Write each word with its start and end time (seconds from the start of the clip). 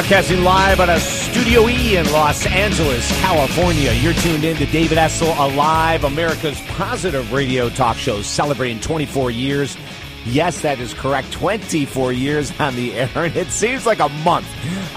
Broadcasting 0.00 0.42
live 0.44 0.80
out 0.80 0.88
of 0.88 1.02
Studio 1.02 1.68
E 1.68 1.96
in 1.98 2.10
Los 2.10 2.46
Angeles, 2.46 3.06
California. 3.20 3.92
You're 3.92 4.14
tuned 4.14 4.44
in 4.44 4.56
to 4.56 4.64
David 4.64 4.96
Essel 4.96 5.38
Alive, 5.38 6.04
America's 6.04 6.58
positive 6.68 7.30
radio 7.34 7.68
talk 7.68 7.98
show 7.98 8.22
celebrating 8.22 8.80
24 8.80 9.30
years. 9.30 9.76
Yes, 10.24 10.62
that 10.62 10.80
is 10.80 10.94
correct. 10.94 11.30
24 11.32 12.14
years 12.14 12.50
on 12.58 12.76
the 12.76 12.94
air, 12.94 13.10
and 13.14 13.36
it 13.36 13.48
seems 13.48 13.84
like 13.84 13.98
a 13.98 14.08
month. 14.08 14.46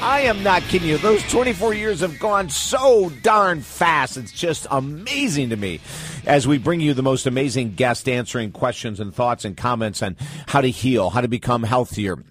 I 0.02 0.22
am 0.22 0.42
not 0.42 0.62
kidding 0.64 0.88
you. 0.88 0.98
Those 0.98 1.22
24 1.24 1.74
years 1.74 2.00
have 2.00 2.18
gone 2.18 2.48
so 2.48 3.10
darn 3.24 3.60
fast. 3.60 4.16
It's 4.16 4.32
just 4.32 4.68
amazing 4.72 5.50
to 5.50 5.58
me 5.58 5.82
as 6.26 6.48
we 6.48 6.58
bring 6.58 6.80
you 6.80 6.94
the 6.94 7.04
most 7.04 7.28
amazing 7.28 7.74
guest 7.74 8.08
answering 8.08 8.54
questions 8.54 9.02
and 9.02 9.14
thoughts 9.14 9.44
and 9.44 9.58
comments 9.58 10.02
on 10.02 10.16
how 10.48 10.62
to 10.62 10.70
heal, 10.70 11.10
how 11.10 11.20
to 11.20 11.28
become 11.28 11.64
healthier, 11.64 12.24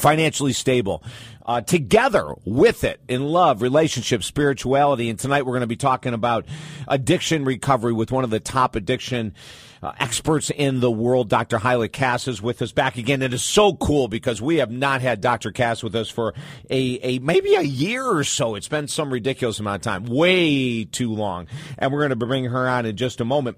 financially 0.00 0.52
stable, 0.52 1.02
uh, 1.46 1.60
together 1.60 2.34
with 2.44 2.84
it 2.84 3.00
in 3.08 3.24
love, 3.24 3.62
relationships, 3.62 4.26
spirituality. 4.26 5.10
And 5.10 5.18
tonight 5.18 5.46
we're 5.46 5.52
going 5.52 5.60
to 5.60 5.66
be 5.66 5.76
talking 5.76 6.14
about 6.14 6.46
addiction 6.88 7.44
recovery 7.44 7.92
with 7.92 8.10
one 8.10 8.24
of 8.24 8.30
the 8.30 8.40
top 8.40 8.76
addiction 8.76 9.34
uh, 9.82 9.92
experts 9.98 10.50
in 10.50 10.80
the 10.80 10.90
world. 10.90 11.28
Dr. 11.28 11.58
Hyla 11.58 11.88
Cass 11.88 12.28
is 12.28 12.42
with 12.42 12.60
us 12.60 12.72
back 12.72 12.98
again. 12.98 13.22
It 13.22 13.32
is 13.32 13.42
so 13.42 13.74
cool 13.74 14.08
because 14.08 14.42
we 14.42 14.56
have 14.56 14.70
not 14.70 15.00
had 15.00 15.20
Dr. 15.20 15.52
Cass 15.52 15.82
with 15.82 15.94
us 15.94 16.10
for 16.10 16.34
a, 16.68 16.98
a 17.02 17.18
maybe 17.20 17.54
a 17.54 17.62
year 17.62 18.04
or 18.04 18.24
so. 18.24 18.54
It's 18.54 18.68
been 18.68 18.88
some 18.88 19.12
ridiculous 19.12 19.58
amount 19.58 19.86
of 19.86 19.92
time, 19.92 20.04
way 20.04 20.84
too 20.84 21.12
long. 21.12 21.46
And 21.78 21.92
we're 21.92 22.00
going 22.00 22.10
to 22.10 22.16
bring 22.16 22.44
her 22.44 22.68
on 22.68 22.86
in 22.86 22.96
just 22.96 23.20
a 23.20 23.24
moment. 23.24 23.56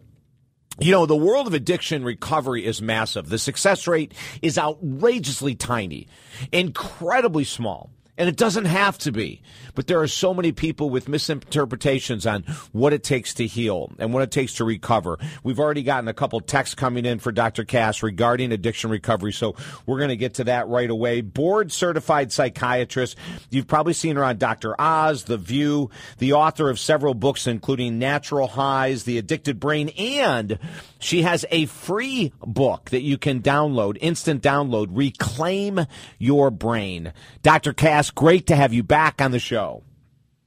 You 0.80 0.92
know, 0.92 1.06
the 1.06 1.16
world 1.16 1.46
of 1.46 1.54
addiction 1.54 2.04
recovery 2.04 2.64
is 2.64 2.80
massive. 2.80 3.28
The 3.28 3.38
success 3.38 3.86
rate 3.86 4.14
is 4.40 4.58
outrageously 4.58 5.54
tiny, 5.54 6.08
incredibly 6.50 7.44
small. 7.44 7.90
And 8.18 8.28
it 8.28 8.36
doesn't 8.36 8.66
have 8.66 8.98
to 8.98 9.12
be. 9.12 9.41
But 9.74 9.86
there 9.86 10.00
are 10.00 10.06
so 10.06 10.34
many 10.34 10.52
people 10.52 10.91
with 10.91 11.08
misinterpretations 11.08 12.27
on 12.27 12.42
what 12.72 12.92
it 12.92 13.02
takes 13.02 13.32
to 13.34 13.46
heal 13.46 13.91
and 13.98 14.12
what 14.12 14.22
it 14.22 14.30
takes 14.30 14.55
to 14.55 14.64
recover. 14.64 15.18
We've 15.42 15.58
already 15.58 15.82
gotten 15.82 16.08
a 16.08 16.14
couple 16.14 16.38
texts 16.40 16.74
coming 16.74 17.06
in 17.06 17.20
for 17.20 17.33
Dr. 17.33 17.64
Cass 17.64 18.02
regarding 18.02 18.52
addiction 18.52 18.90
recovery. 18.90 19.33
So 19.33 19.56
we're 19.86 19.96
going 19.96 20.10
to 20.10 20.16
get 20.16 20.34
to 20.34 20.44
that 20.44 20.68
right 20.68 20.90
away. 20.90 21.22
Board 21.22 21.72
certified 21.72 22.33
psychiatrist. 22.33 23.16
You've 23.48 23.66
probably 23.66 23.94
seen 23.94 24.16
her 24.16 24.24
on 24.24 24.36
Dr. 24.36 24.78
Oz, 24.78 25.24
The 25.24 25.38
View, 25.38 25.88
the 26.18 26.34
author 26.34 26.68
of 26.68 26.78
several 26.78 27.14
books, 27.14 27.46
including 27.46 27.98
Natural 27.98 28.46
Highs, 28.46 29.05
The 29.05 29.16
Addicted 29.16 29.58
Brain, 29.58 29.88
and 29.96 30.58
she 30.98 31.22
has 31.22 31.46
a 31.50 31.64
free 31.66 32.33
book 32.40 32.90
that 32.90 33.02
you 33.02 33.16
can 33.16 33.40
download, 33.40 33.96
instant 34.00 34.42
download, 34.42 34.88
Reclaim 34.90 35.86
Your 36.18 36.50
Brain. 36.50 37.12
Dr. 37.42 37.72
Cass, 37.72 38.02
great 38.11 38.48
to 38.48 38.56
have 38.56 38.72
you 38.72 38.83
back 38.83 39.20
on 39.20 39.31
the 39.31 39.39
show. 39.39 39.83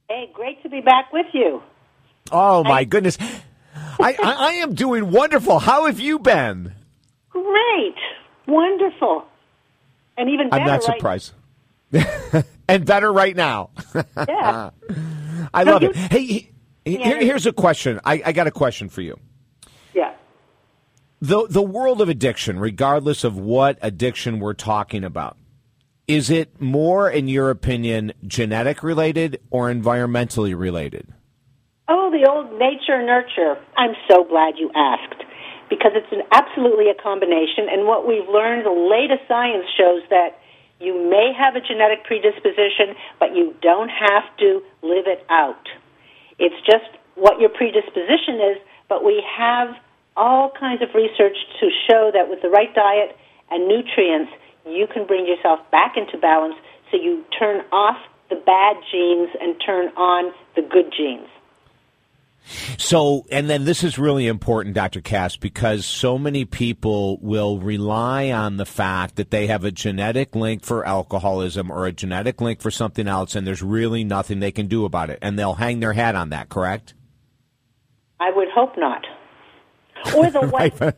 Hey, 0.08 0.30
great 0.32 0.62
to 0.62 0.68
be 0.68 0.80
back 0.80 1.12
with 1.12 1.26
you. 1.32 1.62
Oh, 2.30 2.62
my 2.64 2.80
I, 2.80 2.84
goodness. 2.84 3.18
I, 3.20 4.12
I, 4.12 4.16
I 4.22 4.52
am 4.54 4.74
doing 4.74 5.10
wonderful. 5.10 5.58
How 5.58 5.86
have 5.86 6.00
you 6.00 6.18
been? 6.18 6.74
Great. 7.30 7.96
Wonderful. 8.46 9.24
And 10.16 10.30
even 10.30 10.50
better. 10.50 10.62
I'm 10.62 10.66
not 10.66 10.82
surprised. 10.82 11.32
and 12.68 12.84
better 12.84 13.12
right 13.12 13.36
now. 13.36 13.70
yeah. 14.16 14.70
I 15.52 15.64
no, 15.64 15.72
love 15.72 15.82
you, 15.82 15.90
it. 15.90 15.96
Hey, 15.96 16.50
yeah. 16.84 16.98
here, 17.04 17.20
here's 17.20 17.46
a 17.46 17.52
question. 17.52 18.00
I, 18.04 18.22
I 18.24 18.32
got 18.32 18.46
a 18.46 18.50
question 18.50 18.88
for 18.88 19.02
you. 19.02 19.18
Yeah. 19.94 20.14
The 21.20 21.46
the 21.48 21.62
world 21.62 22.00
of 22.00 22.08
addiction, 22.08 22.58
regardless 22.58 23.24
of 23.24 23.38
what 23.38 23.78
addiction 23.82 24.38
we're 24.38 24.54
talking 24.54 25.04
about, 25.04 25.36
is 26.08 26.30
it 26.30 26.60
more, 26.60 27.10
in 27.10 27.28
your 27.28 27.50
opinion, 27.50 28.12
genetic 28.26 28.82
related 28.82 29.40
or 29.50 29.70
environmentally 29.70 30.56
related? 30.56 31.12
Oh, 31.88 32.10
the 32.10 32.28
old 32.28 32.58
nature 32.58 33.02
nurture. 33.02 33.56
I'm 33.76 33.94
so 34.08 34.24
glad 34.24 34.54
you 34.58 34.70
asked 34.74 35.22
because 35.68 35.92
it's 35.94 36.10
an, 36.12 36.22
absolutely 36.32 36.90
a 36.90 36.94
combination. 36.94 37.66
And 37.70 37.86
what 37.86 38.06
we've 38.06 38.28
learned, 38.28 38.66
the 38.66 38.70
latest 38.70 39.26
science 39.28 39.66
shows 39.76 40.02
that 40.10 40.38
you 40.78 40.94
may 41.10 41.32
have 41.36 41.56
a 41.56 41.60
genetic 41.60 42.04
predisposition, 42.04 42.94
but 43.18 43.34
you 43.34 43.54
don't 43.62 43.88
have 43.88 44.24
to 44.38 44.62
live 44.82 45.06
it 45.06 45.24
out. 45.28 45.66
It's 46.38 46.58
just 46.66 46.86
what 47.14 47.40
your 47.40 47.48
predisposition 47.48 48.38
is, 48.54 48.58
but 48.88 49.02
we 49.02 49.24
have 49.36 49.74
all 50.16 50.52
kinds 50.58 50.82
of 50.82 50.94
research 50.94 51.36
to 51.60 51.70
show 51.88 52.10
that 52.12 52.28
with 52.28 52.42
the 52.42 52.48
right 52.48 52.72
diet 52.74 53.16
and 53.50 53.66
nutrients, 53.68 54.30
you 54.66 54.86
can 54.92 55.06
bring 55.06 55.26
yourself 55.26 55.60
back 55.70 55.96
into 55.96 56.18
balance 56.18 56.56
so 56.90 56.96
you 56.96 57.24
turn 57.38 57.64
off 57.72 57.96
the 58.28 58.36
bad 58.36 58.76
genes 58.90 59.30
and 59.40 59.54
turn 59.64 59.88
on 59.96 60.32
the 60.54 60.62
good 60.62 60.92
genes. 60.96 61.28
So, 62.78 63.26
and 63.30 63.50
then 63.50 63.64
this 63.64 63.82
is 63.82 63.98
really 63.98 64.28
important, 64.28 64.74
Dr. 64.76 65.00
Cass, 65.00 65.36
because 65.36 65.84
so 65.84 66.16
many 66.16 66.44
people 66.44 67.18
will 67.20 67.58
rely 67.58 68.30
on 68.30 68.56
the 68.56 68.66
fact 68.66 69.16
that 69.16 69.32
they 69.32 69.48
have 69.48 69.64
a 69.64 69.72
genetic 69.72 70.36
link 70.36 70.64
for 70.64 70.86
alcoholism 70.86 71.72
or 71.72 71.86
a 71.86 71.92
genetic 71.92 72.40
link 72.40 72.60
for 72.60 72.70
something 72.70 73.08
else, 73.08 73.34
and 73.34 73.46
there's 73.46 73.62
really 73.62 74.04
nothing 74.04 74.38
they 74.38 74.52
can 74.52 74.68
do 74.68 74.84
about 74.84 75.10
it. 75.10 75.18
And 75.22 75.36
they'll 75.36 75.54
hang 75.54 75.80
their 75.80 75.94
hat 75.94 76.14
on 76.14 76.30
that, 76.30 76.48
correct? 76.48 76.94
I 78.20 78.30
would 78.30 78.48
hope 78.54 78.78
not. 78.78 79.04
Or 80.14 80.30
the 80.30 80.40
right. 80.46 80.94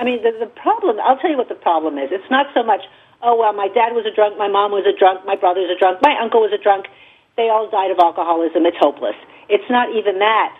I 0.00 0.04
mean, 0.04 0.24
the, 0.24 0.32
the 0.32 0.48
problem, 0.48 0.96
I'll 1.04 1.20
tell 1.20 1.28
you 1.28 1.36
what 1.36 1.52
the 1.52 1.60
problem 1.60 2.00
is. 2.00 2.08
It's 2.08 2.30
not 2.32 2.48
so 2.56 2.64
much, 2.64 2.80
oh, 3.20 3.36
well, 3.36 3.52
my 3.52 3.68
dad 3.68 3.92
was 3.92 4.08
a 4.08 4.14
drunk, 4.14 4.40
my 4.40 4.48
mom 4.48 4.72
was 4.72 4.88
a 4.88 4.96
drunk, 4.96 5.28
my 5.28 5.36
brother's 5.36 5.68
a 5.68 5.78
drunk, 5.78 6.00
my 6.00 6.16
uncle 6.16 6.40
was 6.40 6.56
a 6.56 6.62
drunk. 6.62 6.88
They 7.36 7.52
all 7.52 7.68
died 7.68 7.92
of 7.92 8.00
alcoholism. 8.00 8.64
It's 8.64 8.80
hopeless. 8.80 9.14
It's 9.48 9.68
not 9.68 9.92
even 9.92 10.18
that. 10.18 10.56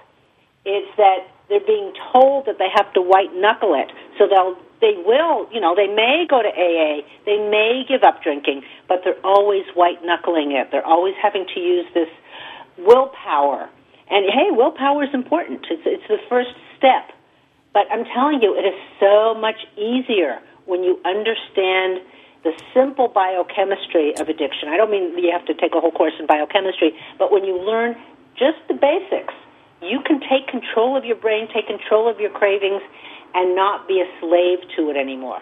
It's 0.65 0.93
that 0.97 1.25
they're 1.49 1.65
being 1.65 1.93
told 2.12 2.47
that 2.47 2.61
they 2.61 2.69
have 2.69 2.93
to 2.95 3.01
white 3.01 3.33
knuckle 3.34 3.73
it. 3.73 3.89
So 4.21 4.28
they'll, 4.28 4.61
they 4.84 4.95
will, 5.01 5.49
you 5.51 5.61
know, 5.61 5.75
they 5.75 5.89
may 5.89 6.28
go 6.28 6.45
to 6.45 6.53
AA, 6.53 7.01
they 7.25 7.41
may 7.41 7.84
give 7.89 8.05
up 8.05 8.22
drinking, 8.22 8.62
but 8.89 9.01
they're 9.05 9.21
always 9.25 9.65
white 9.72 10.05
knuckling 10.05 10.53
it. 10.53 10.69
They're 10.71 10.87
always 10.87 11.17
having 11.21 11.49
to 11.57 11.61
use 11.61 11.89
this 11.93 12.09
willpower. 12.77 13.69
And 14.12 14.28
hey, 14.28 14.53
willpower 14.53 15.05
is 15.05 15.12
important. 15.12 15.65
It's, 15.71 15.83
it's 15.84 16.09
the 16.09 16.21
first 16.28 16.53
step 16.77 17.12
but 17.73 17.87
I'm 17.91 18.05
telling 18.05 18.43
you, 18.43 18.57
it 18.59 18.67
is 18.67 18.79
so 18.99 19.35
much 19.35 19.57
easier 19.77 20.41
when 20.67 20.83
you 20.83 20.99
understand 21.05 22.01
the 22.43 22.53
simple 22.75 23.09
biochemistry 23.09 24.15
of 24.19 24.29
addiction. 24.29 24.69
I 24.69 24.77
don't 24.77 24.91
mean 24.91 25.17
you 25.19 25.31
have 25.33 25.45
to 25.47 25.55
take 25.55 25.75
a 25.75 25.81
whole 25.81 25.93
course 25.93 26.15
in 26.19 26.27
biochemistry, 26.27 26.97
but 27.19 27.31
when 27.31 27.45
you 27.45 27.61
learn 27.61 27.97
just 28.35 28.59
the 28.69 28.75
basics, 28.75 29.35
you 29.83 30.01
can 30.07 30.21
take 30.21 30.49
control 30.49 30.97
of 30.97 31.05
your 31.05 31.17
brain, 31.17 31.49
take 31.53 31.67
control 31.67 32.09
of 32.11 32.19
your 32.19 32.31
cravings, 32.31 32.83
and 33.35 33.55
not 33.55 33.87
be 33.87 34.01
a 34.01 34.21
slave 34.21 34.59
to 34.77 34.91
it 34.91 34.97
anymore. 34.97 35.41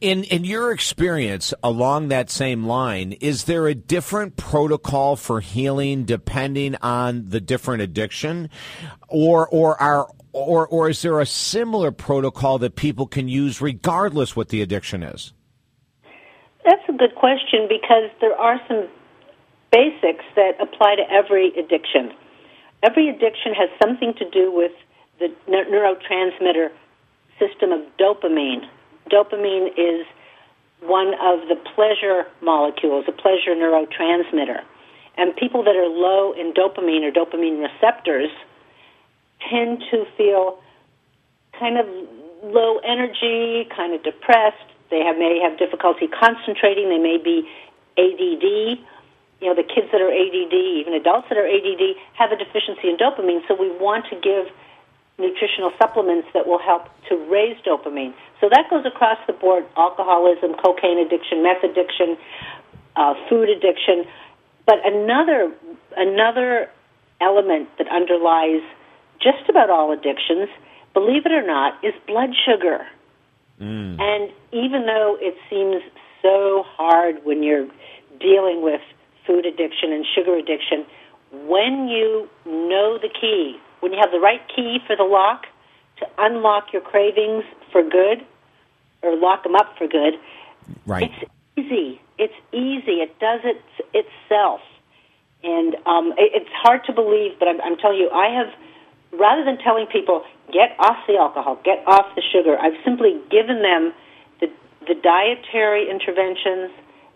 In 0.00 0.24
in 0.24 0.44
your 0.44 0.72
experience 0.72 1.52
along 1.62 2.08
that 2.08 2.30
same 2.30 2.64
line, 2.64 3.12
is 3.12 3.44
there 3.44 3.66
a 3.66 3.74
different 3.74 4.36
protocol 4.36 5.16
for 5.16 5.40
healing 5.40 6.04
depending 6.04 6.76
on 6.76 7.28
the 7.28 7.40
different 7.40 7.82
addiction, 7.82 8.48
or 9.08 9.46
or 9.48 9.78
are 9.80 10.08
or 10.32 10.66
or 10.66 10.88
is 10.88 11.02
there 11.02 11.20
a 11.20 11.26
similar 11.26 11.90
protocol 11.90 12.58
that 12.58 12.76
people 12.76 13.06
can 13.06 13.28
use 13.28 13.60
regardless 13.60 14.36
what 14.36 14.48
the 14.48 14.62
addiction 14.62 15.02
is? 15.02 15.32
That's 16.64 16.82
a 16.88 16.92
good 16.92 17.14
question 17.14 17.66
because 17.68 18.10
there 18.20 18.36
are 18.36 18.60
some 18.68 18.88
basics 19.72 20.24
that 20.36 20.52
apply 20.60 20.96
to 20.96 21.10
every 21.10 21.48
addiction. 21.58 22.12
Every 22.82 23.08
addiction 23.08 23.54
has 23.54 23.70
something 23.82 24.14
to 24.18 24.28
do 24.30 24.52
with 24.52 24.72
the 25.18 25.28
neurotransmitter 25.48 26.70
system 27.38 27.72
of 27.72 27.80
dopamine. 27.98 28.68
Dopamine 29.10 29.68
is 29.76 30.06
one 30.80 31.14
of 31.14 31.48
the 31.48 31.56
pleasure 31.74 32.24
molecules, 32.40 33.04
a 33.08 33.12
pleasure 33.12 33.54
neurotransmitter. 33.54 34.62
And 35.16 35.34
people 35.34 35.64
that 35.64 35.74
are 35.74 35.88
low 35.88 36.32
in 36.32 36.52
dopamine 36.52 37.02
or 37.02 37.10
dopamine 37.10 37.60
receptors 37.60 38.30
tend 39.50 39.82
to 39.90 40.04
feel 40.16 40.58
kind 41.58 41.78
of 41.78 41.86
low 42.42 42.78
energy, 42.78 43.68
kind 43.74 43.94
of 43.94 44.02
depressed. 44.02 44.56
They 44.90 45.00
have, 45.04 45.18
may 45.18 45.40
have 45.42 45.58
difficulty 45.58 46.08
concentrating. 46.08 46.88
They 46.88 46.98
may 46.98 47.18
be 47.18 47.48
ADD. 47.98 48.78
You 49.40 49.46
know, 49.46 49.54
the 49.54 49.62
kids 49.62 49.86
that 49.92 50.00
are 50.00 50.10
ADD, 50.10 50.54
even 50.54 50.94
adults 50.94 51.28
that 51.28 51.38
are 51.38 51.46
ADD, 51.46 51.94
have 52.14 52.32
a 52.32 52.36
deficiency 52.36 52.88
in 52.88 52.96
dopamine. 52.96 53.46
So 53.46 53.54
we 53.54 53.70
want 53.70 54.06
to 54.10 54.16
give 54.18 54.50
nutritional 55.18 55.72
supplements 55.78 56.28
that 56.32 56.46
will 56.46 56.58
help 56.58 56.86
to 57.08 57.16
raise 57.30 57.56
dopamine. 57.66 58.14
So 58.40 58.48
that 58.50 58.70
goes 58.70 58.86
across 58.86 59.18
the 59.26 59.32
board: 59.32 59.66
alcoholism, 59.76 60.54
cocaine 60.54 60.98
addiction, 60.98 61.42
meth 61.42 61.62
addiction, 61.62 62.16
uh, 62.96 63.14
food 63.28 63.48
addiction. 63.48 64.06
But 64.66 64.84
another 64.84 65.52
another 65.96 66.70
element 67.20 67.68
that 67.78 67.88
underlies 67.88 68.62
just 69.20 69.48
about 69.48 69.70
all 69.70 69.92
addictions, 69.92 70.48
believe 70.94 71.26
it 71.26 71.32
or 71.32 71.46
not, 71.46 71.82
is 71.84 71.94
blood 72.06 72.30
sugar. 72.46 72.86
Mm. 73.60 74.00
And 74.00 74.32
even 74.52 74.86
though 74.86 75.16
it 75.20 75.34
seems 75.50 75.82
so 76.22 76.64
hard 76.66 77.24
when 77.24 77.42
you're 77.42 77.66
dealing 78.20 78.62
with 78.62 78.80
food 79.26 79.46
addiction 79.46 79.92
and 79.92 80.06
sugar 80.14 80.34
addiction, 80.36 80.86
when 81.32 81.88
you 81.88 82.28
know 82.46 82.98
the 82.98 83.08
key, 83.08 83.58
when 83.80 83.92
you 83.92 83.98
have 84.00 84.10
the 84.10 84.20
right 84.20 84.40
key 84.54 84.78
for 84.86 84.96
the 84.96 85.04
lock 85.04 85.46
to 85.98 86.06
unlock 86.18 86.72
your 86.72 86.82
cravings 86.82 87.44
for 87.70 87.82
good 87.82 88.24
or 89.02 89.16
lock 89.16 89.42
them 89.42 89.54
up 89.54 89.76
for 89.76 89.86
good, 89.86 90.14
right. 90.86 91.10
it's 91.10 91.32
easy. 91.56 92.00
It's 92.18 92.34
easy. 92.52 93.00
It 93.00 93.18
does 93.18 93.40
it 93.44 93.62
itself. 93.94 94.60
And 95.42 95.76
um, 95.86 96.12
it, 96.16 96.32
it's 96.34 96.50
hard 96.52 96.84
to 96.86 96.92
believe, 96.92 97.38
but 97.38 97.48
I'm, 97.48 97.60
I'm 97.60 97.76
telling 97.76 97.98
you, 97.98 98.10
I 98.10 98.28
have, 98.34 98.52
rather 99.12 99.44
than 99.44 99.58
telling 99.58 99.86
people, 99.86 100.24
get 100.52 100.76
off 100.78 100.96
the 101.06 101.16
alcohol, 101.16 101.60
get 101.64 101.82
off 101.86 102.06
the 102.14 102.22
sugar, 102.32 102.56
I've 102.58 102.76
simply 102.84 103.20
given 103.30 103.62
them 103.62 103.92
the, 104.40 104.48
the 104.86 104.94
dietary 104.94 105.90
interventions, 105.90 106.70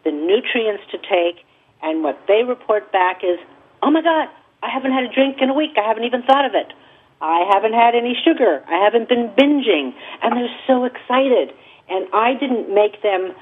the 0.05 0.11
nutrients 0.11 0.85
to 0.91 0.99
take, 0.99 1.45
and 1.83 2.03
what 2.03 2.19
they 2.29 2.43
report 2.47 2.93
back 2.93 3.23
is, 3.25 3.39
oh 3.83 3.91
my 3.91 4.03
God, 4.03 4.29
I 4.63 4.71
haven't 4.71 4.93
had 4.93 5.05
a 5.05 5.13
drink 5.13 5.39
in 5.41 5.51
a 5.51 5.55
week. 5.55 5.73
I 5.77 5.87
haven't 5.87 6.05
even 6.05 6.23
thought 6.23 6.47
of 6.47 6.55
it. 6.55 6.73
I 7.21 7.45
haven't 7.53 7.73
had 7.73 7.95
any 7.95 8.17
sugar. 8.25 8.63
I 8.69 8.85
haven't 8.85 9.09
been 9.09 9.31
binging. 9.37 9.95
And 10.23 10.37
they're 10.37 10.57
so 10.67 10.85
excited. 10.85 11.53
And 11.89 12.07
I 12.15 12.35
didn't 12.35 12.73
make 12.73 13.03
them 13.03 13.35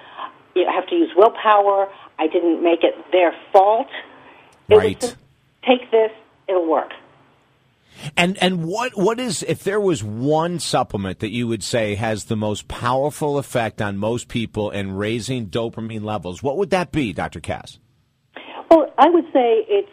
you 0.55 0.65
know, 0.65 0.73
have 0.73 0.87
to 0.89 0.95
use 0.95 1.11
willpower. 1.15 1.89
I 2.19 2.27
didn't 2.27 2.63
make 2.63 2.83
it 2.83 2.95
their 3.13 3.35
fault. 3.53 3.89
It 4.69 4.77
right. 4.77 5.01
Just, 5.01 5.17
Take 5.67 5.91
this, 5.91 6.11
it'll 6.49 6.67
work. 6.67 6.93
And 8.17 8.37
and 8.39 8.65
what 8.65 8.97
what 8.97 9.19
is 9.19 9.43
if 9.43 9.65
there 9.65 9.81
was 9.81 10.03
one 10.03 10.59
supplement 10.59 11.21
that 11.21 11.31
you 11.31 11.47
would 11.49 11.63
say 11.63 11.95
has 11.95 12.25
the 12.25 12.37
most 12.37 12.69
powerful 12.69 13.39
effect 13.39 13.81
on 13.83 13.97
most 13.97 14.29
people 14.29 14.71
in 14.71 14.93
raising 14.93 15.49
dopamine 15.49 16.05
levels, 16.05 16.43
what 16.43 16.57
would 16.57 16.71
that 16.71 16.93
be, 16.93 17.13
Dr. 17.13 17.41
Cass? 17.41 17.79
Well, 18.71 18.93
I 18.99 19.09
would 19.11 19.27
say 19.33 19.65
it's 19.69 19.91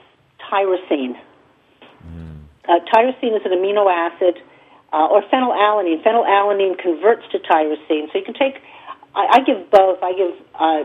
tyrosine. 0.51 1.15
Mm. 2.06 2.44
Uh, 2.68 2.80
tyrosine 2.94 3.36
is 3.36 3.42
an 3.45 3.51
amino 3.51 3.92
acid, 3.92 4.39
uh, 4.94 5.07
or 5.07 5.21
phenylalanine. 5.24 6.04
Phenylalanine 6.04 6.77
converts 6.77 7.24
to 7.31 7.39
tyrosine, 7.39 8.12
so 8.12 8.19
you 8.19 8.25
can 8.25 8.33
take. 8.33 8.62
I, 9.15 9.38
I 9.38 9.39
give 9.42 9.69
both. 9.71 10.00
I 10.04 10.13
give 10.13 10.36
uh, 10.56 10.83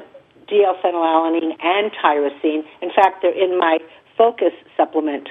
DL-phenylalanine 0.50 1.54
and 1.62 1.92
tyrosine. 1.92 2.62
In 2.80 2.90
fact, 2.94 3.22
they're 3.22 3.32
in 3.32 3.58
my 3.58 3.78
Focus 4.16 4.52
supplement 4.76 5.28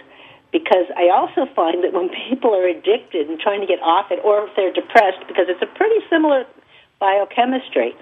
because 0.52 0.86
I 0.98 1.10
also 1.10 1.52
find 1.56 1.84
that 1.84 1.94
when 1.94 2.10
people 2.30 2.54
are 2.54 2.68
addicted 2.68 3.30
and 3.30 3.40
trying 3.40 3.62
to 3.62 3.68
get 3.68 3.80
off 3.82 4.12
it, 4.12 4.20
or 4.24 4.48
if 4.48 4.56
they're 4.56 4.74
depressed, 4.74 5.26
because 5.28 5.46
it's 5.48 5.62
a 5.62 5.72
pretty 5.78 6.04
similar 6.10 6.46
biochemistry, 7.00 7.96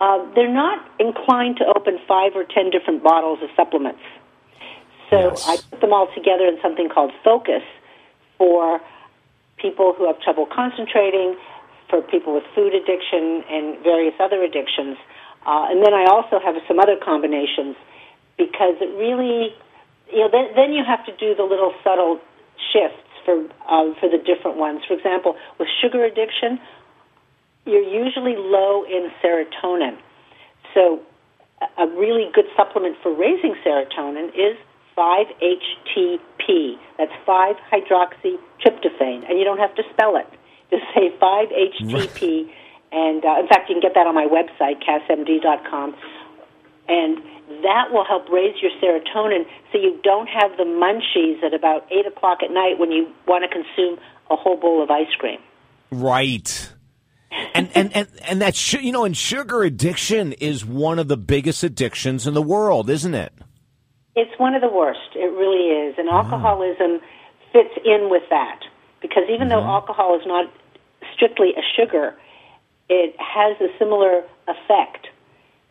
uh, 0.00 0.24
they're 0.34 0.52
not 0.52 0.84
inclined 0.98 1.56
to 1.58 1.64
open 1.76 1.98
five 2.06 2.32
or 2.34 2.44
ten 2.44 2.70
different 2.70 3.02
bottles 3.02 3.38
of 3.42 3.48
supplements. 3.56 4.00
So 5.10 5.30
yes. 5.30 5.48
I 5.48 5.56
put 5.70 5.80
them 5.80 5.92
all 5.92 6.08
together 6.14 6.46
in 6.46 6.58
something 6.62 6.88
called 6.88 7.12
Focus 7.24 7.62
for 8.38 8.80
people 9.58 9.92
who 9.96 10.06
have 10.06 10.20
trouble 10.20 10.46
concentrating, 10.46 11.36
for 11.90 12.00
people 12.00 12.32
with 12.32 12.44
food 12.54 12.72
addiction 12.72 13.42
and 13.50 13.82
various 13.82 14.14
other 14.20 14.42
addictions. 14.42 14.96
Uh, 15.44 15.66
and 15.68 15.84
then 15.84 15.92
I 15.92 16.04
also 16.04 16.38
have 16.38 16.54
some 16.68 16.78
other 16.78 16.96
combinations 16.96 17.76
because 18.38 18.76
it 18.80 18.88
really, 18.96 19.52
you 20.12 20.20
know, 20.20 20.28
then, 20.30 20.48
then 20.54 20.72
you 20.72 20.84
have 20.86 21.04
to 21.06 21.16
do 21.16 21.34
the 21.34 21.44
little 21.44 21.72
subtle 21.84 22.20
shifts 22.72 23.02
for 23.24 23.34
um, 23.68 23.94
for 24.00 24.08
the 24.08 24.18
different 24.18 24.56
ones. 24.56 24.82
For 24.86 24.94
example, 24.94 25.36
with 25.58 25.68
sugar 25.80 26.04
addiction, 26.04 26.60
you're 27.66 27.82
usually 27.82 28.36
low 28.36 28.84
in 28.84 29.10
serotonin. 29.22 29.98
So 30.74 31.00
a 31.78 31.86
really 31.86 32.30
good 32.32 32.46
supplement 32.56 32.96
for 33.02 33.12
raising 33.14 33.54
serotonin 33.64 34.28
is 34.28 34.56
5-HTP. 34.96 36.78
That's 36.98 37.12
5-hydroxytryptophan, 37.26 39.28
and 39.28 39.38
you 39.38 39.44
don't 39.44 39.58
have 39.58 39.74
to 39.76 39.82
spell 39.92 40.16
it. 40.16 40.26
Just 40.70 40.84
say 40.94 41.10
5-HTP, 41.20 42.50
and 42.92 43.24
uh, 43.24 43.40
in 43.40 43.48
fact, 43.48 43.68
you 43.68 43.74
can 43.74 43.82
get 43.82 43.94
that 43.94 44.06
on 44.06 44.14
my 44.14 44.26
website, 44.26 44.82
cassmd.com, 44.82 45.94
and 46.90 47.18
that 47.62 47.92
will 47.92 48.04
help 48.04 48.28
raise 48.28 48.56
your 48.60 48.70
serotonin 48.82 49.46
so 49.72 49.78
you 49.78 49.98
don't 50.02 50.28
have 50.28 50.56
the 50.56 50.64
munchies 50.64 51.42
at 51.44 51.54
about 51.54 51.86
8 51.90 52.06
o'clock 52.06 52.38
at 52.42 52.50
night 52.50 52.78
when 52.78 52.90
you 52.90 53.08
want 53.26 53.44
to 53.44 53.48
consume 53.48 53.98
a 54.30 54.36
whole 54.36 54.56
bowl 54.56 54.82
of 54.82 54.90
ice 54.90 55.12
cream. 55.18 55.38
Right 55.90 56.72
and 57.54 57.70
and 57.74 57.96
and 57.96 58.08
and 58.28 58.42
that 58.42 58.72
you 58.72 58.92
know, 58.92 59.04
and 59.04 59.16
sugar 59.16 59.62
addiction 59.62 60.32
is 60.34 60.64
one 60.64 60.98
of 60.98 61.08
the 61.08 61.16
biggest 61.16 61.62
addictions 61.62 62.26
in 62.26 62.34
the 62.34 62.42
world, 62.42 62.90
isn't 62.90 63.14
it? 63.14 63.32
It's 64.16 64.36
one 64.38 64.54
of 64.54 64.60
the 64.60 64.68
worst. 64.68 65.14
It 65.14 65.30
really 65.32 65.88
is, 65.88 65.94
and 65.98 66.08
alcoholism 66.08 67.00
fits 67.52 67.74
in 67.84 68.10
with 68.10 68.22
that 68.30 68.60
because 69.00 69.24
even 69.28 69.48
mm-hmm. 69.48 69.60
though 69.60 69.64
alcohol 69.64 70.18
is 70.18 70.26
not 70.26 70.52
strictly 71.14 71.50
a 71.50 71.62
sugar, 71.76 72.16
it 72.88 73.14
has 73.18 73.56
a 73.60 73.68
similar 73.78 74.22
effect. 74.48 75.08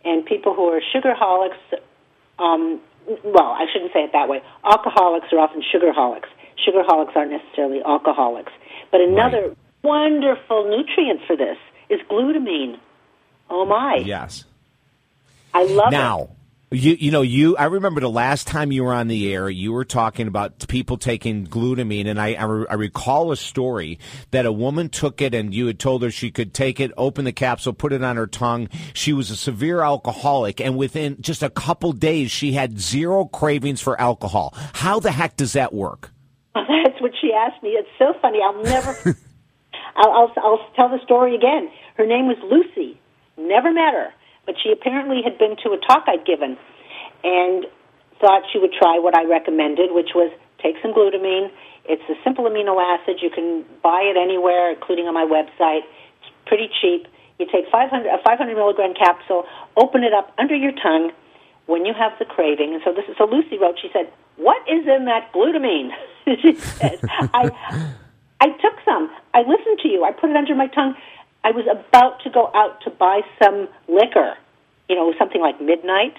And 0.05 0.25
people 0.25 0.53
who 0.53 0.65
are 0.69 0.81
sugarholics, 0.93 1.59
um, 2.39 2.79
well, 3.23 3.51
I 3.51 3.65
shouldn't 3.71 3.91
say 3.93 3.99
it 3.99 4.11
that 4.13 4.29
way. 4.29 4.41
Alcoholics 4.63 5.27
are 5.33 5.39
often 5.39 5.61
sugarholics. 5.61 6.27
Sugarholics 6.57 7.15
aren't 7.15 7.31
necessarily 7.31 7.81
alcoholics. 7.85 8.51
But 8.91 9.01
another 9.01 9.49
right 9.49 9.57
wonderful 9.83 10.69
nutrient 10.69 11.21
for 11.25 11.35
this 11.35 11.57
is 11.89 11.99
glutamine. 12.09 12.77
Oh 13.49 13.65
my! 13.65 13.95
Yes, 14.05 14.45
I 15.53 15.63
love 15.63 15.91
now, 15.91 16.21
it. 16.21 16.29
You 16.71 16.95
you 16.99 17.09
know 17.09 17.23
you 17.23 17.57
I 17.57 17.65
remember 17.65 17.99
the 17.99 18.09
last 18.09 18.45
time 18.45 18.71
you 18.71 18.83
were 18.83 18.93
on 18.93 19.07
the 19.07 19.33
air 19.33 19.49
you 19.49 19.71
were 19.71 19.85
talking 19.85 20.27
about 20.27 20.67
people 20.67 20.97
taking 20.97 21.47
glutamine 21.47 22.05
and 22.05 22.21
I 22.21 22.35
I, 22.35 22.43
re- 22.43 22.65
I, 22.69 22.75
recall 22.75 23.31
a 23.31 23.37
story 23.37 23.97
that 24.29 24.45
a 24.45 24.51
woman 24.51 24.89
took 24.89 25.19
it 25.19 25.33
and 25.33 25.51
you 25.51 25.65
had 25.65 25.79
told 25.79 26.03
her 26.03 26.11
she 26.11 26.29
could 26.29 26.53
take 26.53 26.79
it 26.79 26.91
open 26.95 27.25
the 27.25 27.31
capsule 27.31 27.73
put 27.73 27.91
it 27.91 28.03
on 28.03 28.17
her 28.17 28.27
tongue. 28.27 28.69
She 28.93 29.13
was 29.13 29.31
a 29.31 29.35
severe 29.35 29.81
alcoholic 29.81 30.61
and 30.61 30.77
within 30.77 31.19
just 31.21 31.41
a 31.41 31.49
couple 31.49 31.91
days 31.91 32.29
she 32.29 32.51
had 32.51 32.79
zero 32.79 33.25
cravings 33.25 33.81
for 33.81 33.99
alcohol. 33.99 34.53
How 34.73 34.99
the 34.99 35.11
heck 35.11 35.37
does 35.37 35.53
that 35.53 35.73
work? 35.73 36.11
That's 36.53 37.01
what 37.01 37.13
she 37.19 37.33
asked 37.33 37.63
me. 37.63 37.69
It's 37.69 37.89
so 37.97 38.13
funny. 38.21 38.41
I'll 38.45 38.61
never 38.61 38.95
I'll, 39.95 40.11
I'll, 40.11 40.33
I'll 40.37 40.71
tell 40.75 40.89
the 40.89 41.03
story 41.03 41.35
again. 41.35 41.71
Her 41.95 42.05
name 42.05 42.27
was 42.27 42.37
Lucy. 42.43 42.99
Never 43.37 43.73
met 43.73 43.93
her, 43.93 44.13
but 44.49 44.57
she 44.57 44.71
apparently 44.73 45.21
had 45.21 45.37
been 45.37 45.53
to 45.61 45.69
a 45.69 45.79
talk 45.85 46.09
I'd 46.09 46.25
given 46.25 46.57
and 47.23 47.69
thought 48.19 48.41
she 48.51 48.57
would 48.57 48.73
try 48.73 48.97
what 48.97 49.15
I 49.15 49.23
recommended, 49.29 49.93
which 49.93 50.17
was 50.17 50.33
take 50.57 50.73
some 50.81 50.89
glutamine. 50.89 51.53
It's 51.85 52.01
a 52.09 52.17
simple 52.23 52.49
amino 52.49 52.81
acid. 52.81 53.21
You 53.21 53.29
can 53.29 53.63
buy 53.83 54.01
it 54.09 54.17
anywhere, 54.17 54.73
including 54.73 55.05
on 55.05 55.13
my 55.13 55.21
website. 55.29 55.85
It's 55.85 56.33
pretty 56.47 56.65
cheap. 56.81 57.05
You 57.37 57.45
take 57.45 57.69
500, 57.69 58.09
a 58.09 58.17
500 58.25 58.55
milligram 58.55 58.95
capsule, 58.95 59.45
open 59.77 60.03
it 60.03 60.13
up 60.13 60.33
under 60.39 60.55
your 60.55 60.73
tongue 60.81 61.11
when 61.67 61.85
you 61.85 61.93
have 61.93 62.17
the 62.17 62.25
craving. 62.25 62.73
And 62.73 62.81
so 62.83 62.91
this 62.91 63.05
is, 63.07 63.15
so 63.21 63.25
Lucy 63.25 63.59
wrote, 63.59 63.77
she 63.79 63.93
said, 63.93 64.11
what 64.37 64.57
is 64.65 64.81
in 64.89 65.05
that 65.05 65.31
glutamine? 65.31 65.93
she 66.41 66.55
said, 66.55 66.97
I, 67.37 67.53
I 68.41 68.47
took 68.49 68.81
some. 68.83 69.13
I 69.35 69.41
listened 69.41 69.77
to 69.83 69.87
you. 69.87 70.03
I 70.05 70.11
put 70.11 70.31
it 70.31 70.35
under 70.35 70.55
my 70.55 70.67
tongue. 70.73 70.95
I 71.43 71.51
was 71.51 71.65
about 71.71 72.21
to 72.23 72.29
go 72.29 72.51
out 72.53 72.81
to 72.83 72.89
buy 72.89 73.21
some 73.41 73.67
liquor, 73.87 74.35
you 74.89 74.95
know, 74.95 75.13
something 75.17 75.41
like 75.41 75.61
midnight. 75.61 76.17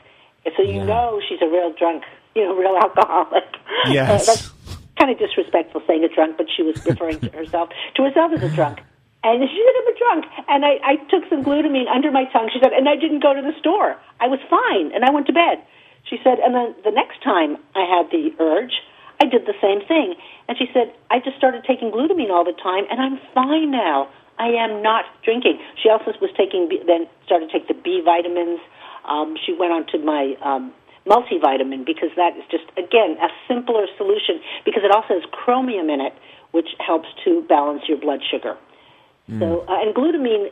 So 0.56 0.62
you 0.62 0.80
yeah. 0.80 0.84
know 0.84 1.20
she's 1.28 1.42
a 1.42 1.48
real 1.48 1.72
drunk, 1.72 2.04
you 2.34 2.44
know, 2.44 2.54
real 2.56 2.76
alcoholic. 2.76 3.44
Yes. 3.88 4.28
Uh, 4.28 4.34
that's 4.34 4.50
kind 4.98 5.10
of 5.10 5.18
disrespectful 5.18 5.80
saying 5.86 6.04
a 6.04 6.08
drunk, 6.14 6.36
but 6.36 6.44
she 6.54 6.62
was 6.62 6.76
referring 6.84 7.18
to 7.20 7.30
herself 7.30 7.70
to 7.96 8.02
herself 8.04 8.32
as 8.36 8.42
a 8.42 8.54
drunk. 8.54 8.80
And 9.22 9.40
she 9.48 9.56
said, 9.56 9.74
I'm 9.80 9.88
a 9.88 9.98
drunk. 9.98 10.24
And 10.48 10.64
I, 10.64 10.72
I 10.84 10.94
took 11.08 11.28
some 11.28 11.44
glutamine 11.44 11.88
under 11.88 12.10
my 12.10 12.24
tongue. 12.32 12.50
She 12.52 12.60
said, 12.60 12.72
and 12.72 12.88
I 12.88 12.96
didn't 12.96 13.20
go 13.20 13.32
to 13.32 13.40
the 13.40 13.56
store. 13.58 13.96
I 14.20 14.28
was 14.28 14.40
fine, 14.48 14.92
and 14.92 15.04
I 15.04 15.10
went 15.10 15.26
to 15.26 15.32
bed. 15.32 15.64
She 16.04 16.16
said, 16.24 16.38
and 16.40 16.54
then 16.54 16.74
the 16.84 16.90
next 16.90 17.22
time 17.22 17.58
I 17.74 17.84
had 17.84 18.10
the 18.10 18.32
urge, 18.40 18.80
I 19.20 19.26
did 19.26 19.44
the 19.44 19.56
same 19.60 19.84
thing. 19.86 20.14
And 20.48 20.56
she 20.56 20.66
said, 20.72 20.92
I 21.10 21.20
just 21.20 21.36
started 21.36 21.64
taking 21.64 21.90
glutamine 21.90 22.30
all 22.30 22.44
the 22.44 22.56
time, 22.56 22.84
and 22.90 23.00
I'm 23.00 23.20
fine 23.34 23.70
now. 23.70 24.08
I 24.40 24.48
am 24.56 24.82
not 24.82 25.04
drinking. 25.22 25.60
She 25.76 25.90
also 25.90 26.16
was 26.18 26.32
taking, 26.34 26.72
then 26.86 27.04
started 27.26 27.50
to 27.50 27.52
take 27.52 27.68
the 27.68 27.74
B 27.74 28.00
vitamins. 28.02 28.58
Um, 29.04 29.36
she 29.36 29.52
went 29.52 29.72
on 29.72 29.84
to 29.92 29.98
my 29.98 30.32
um, 30.40 30.72
multivitamin 31.04 31.84
because 31.84 32.08
that 32.16 32.36
is 32.40 32.44
just, 32.50 32.64
again, 32.80 33.20
a 33.20 33.28
simpler 33.46 33.84
solution 34.00 34.40
because 34.64 34.80
it 34.82 34.90
also 34.90 35.20
has 35.20 35.24
chromium 35.30 35.90
in 35.90 36.00
it, 36.00 36.14
which 36.52 36.72
helps 36.80 37.08
to 37.24 37.44
balance 37.52 37.82
your 37.86 37.98
blood 37.98 38.20
sugar. 38.24 38.56
Mm. 39.28 39.40
So, 39.40 39.46
uh, 39.68 39.84
and 39.84 39.94
glutamine 39.94 40.48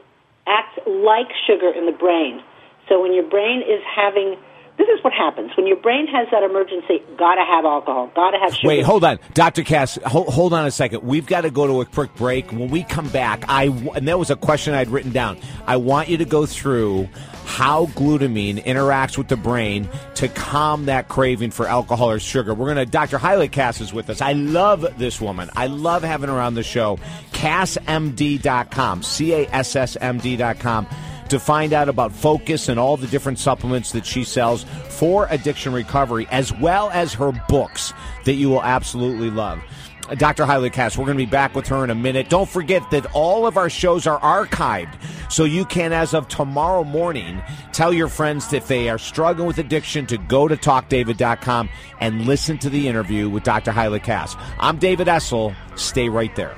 acts 0.47 0.78
like 0.87 1.33
sugar 1.47 1.73
in 1.73 1.87
the 1.87 1.97
brain. 1.97 2.42
So 2.88 3.00
when 3.00 3.14
your 3.14 3.28
brain 3.28 3.62
is 3.62 3.80
having 3.85 4.37
this 4.78 4.88
is 4.88 5.02
what 5.02 5.12
happens 5.12 5.50
when 5.56 5.66
your 5.66 5.76
brain 5.76 6.06
has 6.06 6.28
that 6.30 6.44
emergency. 6.44 7.02
Got 7.16 7.35
to 7.35 7.44
have 7.44 7.64
alcohol. 7.64 8.11
Got 8.14 8.30
to 8.30 8.38
have 8.38 8.54
sugar. 8.54 8.68
Wait, 8.68 8.85
hold 8.85 9.04
on, 9.04 9.18
Dr. 9.35 9.64
Cass. 9.64 9.99
Hold, 10.06 10.28
hold 10.28 10.52
on 10.52 10.66
a 10.66 10.70
second. 10.70 11.02
We've 11.02 11.26
got 11.26 11.40
to 11.40 11.50
go 11.50 11.66
to 11.66 11.80
a 11.80 11.85
quick 11.85 12.14
break. 12.14 12.52
When 12.52 12.70
we 12.70 12.85
come 12.85 13.08
back, 13.08 13.44
I 13.49 13.64
and 13.64 14.06
that 14.06 14.18
was 14.20 14.30
a 14.30 14.37
question 14.37 14.75
I'd 14.75 14.88
written 14.88 15.11
down. 15.11 15.38
I 15.66 15.76
want 15.76 16.08
you 16.08 16.16
to 16.18 16.25
go 16.25 16.47
through 16.47 17.08
how 17.44 17.87
glutamine 17.87 18.62
interacts 18.64 19.18
with 19.18 19.26
the 19.26 19.37
brain 19.37 19.88
to 20.14 20.28
calm 20.28 20.85
that 20.85 21.08
craving 21.08 21.50
for 21.50 21.66
alcohol 21.66 22.11
or 22.11 22.20
sugar. 22.20 22.54
We're 22.54 22.73
to, 22.75 22.87
Dr. 22.87 23.18
Hyla 23.18 23.49
Cass 23.49 23.80
is 23.80 23.92
with 23.92 24.11
us. 24.11 24.20
I 24.20 24.32
love 24.32 24.87
this 24.97 25.20
woman. 25.20 25.50
I 25.56 25.66
love 25.66 26.04
having 26.04 26.28
her 26.28 26.38
on 26.38 26.54
the 26.54 26.62
show. 26.62 27.00
CassMD.com, 27.32 29.02
C 29.02 29.32
A 29.32 29.49
S 29.49 29.75
S 29.75 29.97
M 30.00 30.18
D.com 30.18 30.87
to 31.30 31.38
find 31.40 31.73
out 31.73 31.88
about 31.88 32.12
Focus 32.12 32.68
and 32.68 32.78
all 32.78 32.97
the 32.97 33.06
different 33.06 33.38
supplements 33.38 33.92
that 33.92 34.06
she 34.06 34.25
sells 34.25 34.64
for 34.88 35.26
addiction 35.30 35.73
recovery, 35.73 36.26
as 36.30 36.52
well 36.54 36.90
as 36.90 37.14
her 37.14 37.32
books 37.49 37.92
that 38.25 38.35
you 38.35 38.49
will 38.49 38.62
absolutely 38.62 39.30
love. 39.30 39.61
Dr. 40.16 40.47
Hyla 40.47 40.70
Cass. 40.70 40.97
We're 40.97 41.04
going 41.04 41.18
to 41.18 41.25
be 41.25 41.30
back 41.30 41.54
with 41.54 41.66
her 41.68 41.85
in 41.85 41.90
a 41.90 41.94
minute. 41.94 42.28
Don't 42.28 42.49
forget 42.49 42.90
that 42.90 43.06
all 43.12 43.47
of 43.47 43.56
our 43.56 43.68
shows 43.68 44.06
are 44.06 44.18
archived, 44.20 44.94
so 45.30 45.44
you 45.44 45.64
can, 45.64 45.92
as 45.92 46.14
of 46.14 46.28
tomorrow 46.28 46.85
morning, 46.85 47.42
tell 47.73 47.92
your 47.92 48.08
friends 48.08 48.52
if 48.52 48.68
they 48.68 48.88
are 48.88 48.99
struggling 48.99 49.47
with 49.47 49.58
addiction 49.58 50.06
to 50.06 50.16
go 50.16 50.49
to 50.49 50.56
talkdavid.com 50.56 51.68
and 52.00 52.26
listen 52.26 52.58
to 52.58 52.70
the 52.70 52.88
interview 52.88 53.28
with 53.28 53.42
Dr. 53.42 53.73
Hyla 53.73 54.00
Cass. 54.00 54.35
I'm 54.58 54.78
David 54.78 55.08
Essel. 55.08 55.54
Stay 55.76 56.08
right 56.08 56.35
there. 56.37 56.56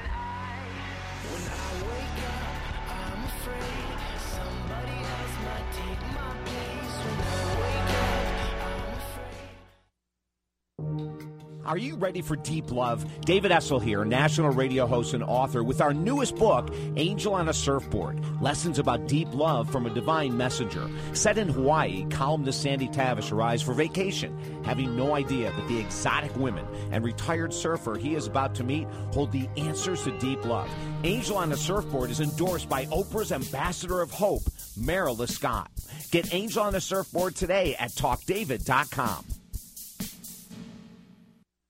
Are 11.70 11.78
you 11.78 11.94
ready 11.94 12.20
for 12.20 12.34
deep 12.34 12.72
love? 12.72 13.06
David 13.20 13.52
Essel 13.52 13.80
here, 13.80 14.04
national 14.04 14.50
radio 14.50 14.88
host 14.88 15.14
and 15.14 15.22
author, 15.22 15.62
with 15.62 15.80
our 15.80 15.94
newest 15.94 16.34
book, 16.34 16.68
Angel 16.96 17.32
on 17.34 17.48
a 17.48 17.52
Surfboard 17.52 18.20
Lessons 18.42 18.80
about 18.80 19.06
Deep 19.06 19.32
Love 19.32 19.70
from 19.70 19.86
a 19.86 19.90
Divine 19.90 20.36
Messenger. 20.36 20.90
Set 21.12 21.38
in 21.38 21.48
Hawaii, 21.48 22.06
columnist 22.10 22.60
Sandy 22.60 22.88
Tavish 22.88 23.30
arrives 23.30 23.62
for 23.62 23.72
vacation, 23.72 24.36
having 24.64 24.96
no 24.96 25.14
idea 25.14 25.52
that 25.52 25.68
the 25.68 25.78
exotic 25.78 26.34
women 26.34 26.66
and 26.90 27.04
retired 27.04 27.54
surfer 27.54 27.96
he 27.96 28.16
is 28.16 28.26
about 28.26 28.52
to 28.56 28.64
meet 28.64 28.88
hold 29.12 29.30
the 29.30 29.48
answers 29.56 30.02
to 30.02 30.18
deep 30.18 30.44
love. 30.44 30.68
Angel 31.04 31.36
on 31.36 31.52
a 31.52 31.56
Surfboard 31.56 32.10
is 32.10 32.18
endorsed 32.18 32.68
by 32.68 32.86
Oprah's 32.86 33.30
Ambassador 33.30 34.00
of 34.00 34.10
Hope, 34.10 34.42
Meryl 34.76 35.24
Scott. 35.28 35.70
Get 36.10 36.34
Angel 36.34 36.64
on 36.64 36.74
a 36.74 36.80
Surfboard 36.80 37.36
today 37.36 37.76
at 37.78 37.92
TalkDavid.com. 37.92 39.39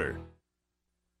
order. 0.00 0.29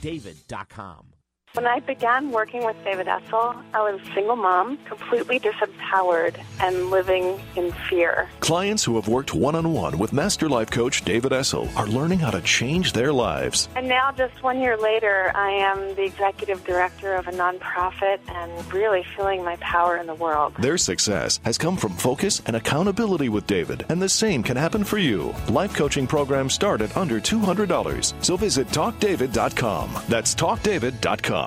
talkdavid.com. 0.00 1.11
When 1.54 1.66
I 1.66 1.80
began 1.80 2.30
working 2.30 2.64
with 2.64 2.82
David 2.82 3.08
Essel, 3.08 3.62
I 3.74 3.82
was 3.82 4.00
a 4.00 4.14
single 4.14 4.36
mom, 4.36 4.78
completely 4.86 5.38
disempowered 5.38 6.42
and 6.60 6.88
living 6.90 7.38
in 7.56 7.72
fear. 7.90 8.30
Clients 8.40 8.82
who 8.82 8.94
have 8.94 9.06
worked 9.06 9.34
one 9.34 9.54
on 9.54 9.74
one 9.74 9.98
with 9.98 10.14
Master 10.14 10.48
Life 10.48 10.70
Coach 10.70 11.04
David 11.04 11.32
Essel 11.32 11.68
are 11.76 11.86
learning 11.86 12.20
how 12.20 12.30
to 12.30 12.40
change 12.40 12.94
their 12.94 13.12
lives. 13.12 13.68
And 13.76 13.86
now, 13.86 14.12
just 14.12 14.42
one 14.42 14.60
year 14.60 14.78
later, 14.78 15.30
I 15.34 15.50
am 15.50 15.94
the 15.94 16.04
executive 16.04 16.64
director 16.64 17.12
of 17.16 17.28
a 17.28 17.32
nonprofit 17.32 18.20
and 18.28 18.72
really 18.72 19.04
feeling 19.14 19.44
my 19.44 19.56
power 19.56 19.98
in 19.98 20.06
the 20.06 20.14
world. 20.14 20.54
Their 20.58 20.78
success 20.78 21.38
has 21.44 21.58
come 21.58 21.76
from 21.76 21.92
focus 21.92 22.40
and 22.46 22.56
accountability 22.56 23.28
with 23.28 23.46
David, 23.46 23.84
and 23.90 24.00
the 24.00 24.08
same 24.08 24.42
can 24.42 24.56
happen 24.56 24.84
for 24.84 24.96
you. 24.96 25.34
Life 25.50 25.74
coaching 25.74 26.06
programs 26.06 26.54
start 26.54 26.80
at 26.80 26.96
under 26.96 27.20
$200. 27.20 28.24
So 28.24 28.38
visit 28.38 28.68
talkdavid.com. 28.68 29.98
That's 30.08 30.34
talkdavid.com. 30.34 31.41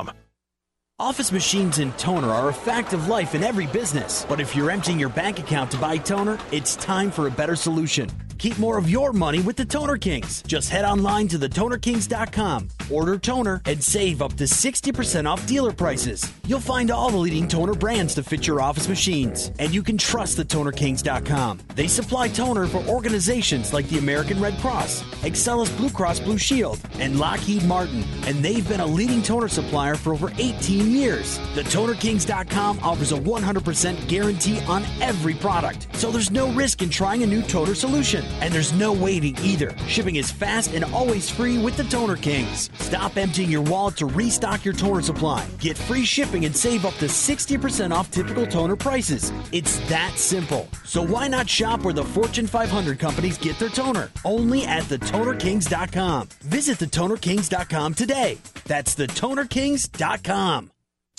Office 0.98 1.34
machines 1.34 1.80
and 1.80 1.92
toner 1.98 2.30
are 2.30 2.48
a 2.48 2.54
fact 2.54 2.94
of 2.94 3.10
life 3.10 3.36
in 3.36 3.44
every 3.44 3.68
business. 3.68 4.26
But 4.30 4.40
if 4.40 4.56
you're 4.56 4.72
emptying 4.72 4.98
your 4.98 5.10
bank 5.10 5.40
account 5.40 5.72
to 5.72 5.78
buy 5.78 5.98
toner, 5.98 6.40
it's 6.54 6.78
time 6.78 7.12
for 7.12 7.28
a 7.28 7.32
better 7.32 7.58
solution. 7.58 8.08
Keep 8.38 8.58
more 8.58 8.78
of 8.78 8.90
your 8.90 9.14
money 9.14 9.42
with 9.42 9.56
the 9.56 9.66
Toner 9.66 9.98
Kings. 9.98 10.42
Just 10.44 10.70
head 10.70 10.86
online 10.86 11.28
to 11.30 11.40
thetonerkings.com, 11.40 12.68
order 12.92 13.18
toner, 13.18 13.62
and 13.66 13.82
save 13.82 14.22
up 14.22 14.34
to 14.36 14.44
60% 14.44 15.30
off 15.30 15.46
dealer 15.48 15.72
prices. 15.72 16.32
You'll 16.46 16.60
find 16.60 16.92
all 16.92 17.10
the 17.10 17.18
leading 17.18 17.48
toner 17.48 17.74
brands 17.74 18.14
to 18.16 18.24
fit 18.24 18.46
your 18.46 18.62
office 18.62 18.90
machines. 18.90 19.52
And 19.60 19.74
you 19.74 19.82
can 19.82 19.98
trust 19.98 20.38
thetonerkings.com. 20.38 21.60
They 21.76 21.88
supply 21.88 22.28
toner 22.28 22.68
for 22.68 22.80
organizations 22.88 23.74
like 23.74 23.88
the 23.90 24.00
American 24.00 24.42
Red 24.42 24.58
Cross, 24.60 25.04
Excellus 25.24 25.76
Blue 25.78 25.90
Cross 25.90 26.20
Blue 26.22 26.38
Shield, 26.38 26.80
and 27.00 27.20
Lockheed 27.20 27.64
Martin. 27.64 28.04
And 28.26 28.44
they've 28.44 28.68
been 28.68 28.82
a 28.82 28.86
leading 28.86 29.24
toner 29.24 29.48
supplier 29.48 29.96
for 29.96 30.14
over 30.14 30.32
18 30.38 30.92
years. 30.92 31.40
TheTonerKings.com 31.56 32.80
offers 32.80 33.12
a 33.12 33.18
100% 33.18 34.08
guarantee 34.08 34.60
on 34.68 34.84
every 35.02 35.36
product. 35.36 35.88
So 35.94 36.12
there's 36.12 36.32
no 36.32 36.52
risk 36.52 36.82
in 36.82 36.90
trying 36.90 37.24
a 37.24 37.28
new 37.28 37.42
toner 37.42 37.76
solution. 37.76 38.25
And 38.42 38.54
there's 38.54 38.74
no 38.74 38.94
waiting 38.94 39.38
either. 39.42 39.76
Shipping 39.88 40.18
is 40.18 40.32
fast 40.32 40.74
and 40.74 40.84
always 40.86 41.30
free 41.30 41.58
with 41.58 41.78
the 41.78 41.84
Toner 41.86 42.16
Kings. 42.16 42.70
Stop 42.80 43.18
emptying 43.18 43.50
your 43.50 43.62
wallet 43.62 43.98
to 43.98 44.06
restock 44.06 44.64
your 44.64 44.74
toner 44.74 45.02
supply. 45.02 45.48
Get 45.60 45.78
free 45.78 46.06
shipping 46.06 46.46
and 46.46 46.56
save 46.56 46.86
up 46.86 46.94
to 46.96 47.06
60% 47.06 47.92
off 47.92 48.12
typical 48.12 48.46
toner 48.46 48.76
prices. 48.76 49.32
It's 49.52 49.80
that 49.90 50.14
simple. 50.18 50.68
So 50.84 51.02
why 51.02 51.28
not 51.28 51.50
shop 51.50 51.84
where 51.84 51.94
the 51.94 52.04
Fortune 52.04 52.48
500 52.48 53.00
companies 53.00 53.38
get 53.38 53.58
their 53.58 53.70
toner? 53.70 54.12
Only 54.24 54.66
at 54.66 54.84
thetonerkings.com. 54.84 56.30
Visit 56.42 56.78
thetonerkings.com 56.80 57.94
today. 57.94 58.38
That's 58.66 58.96
thetonerkings.com. 58.96 60.72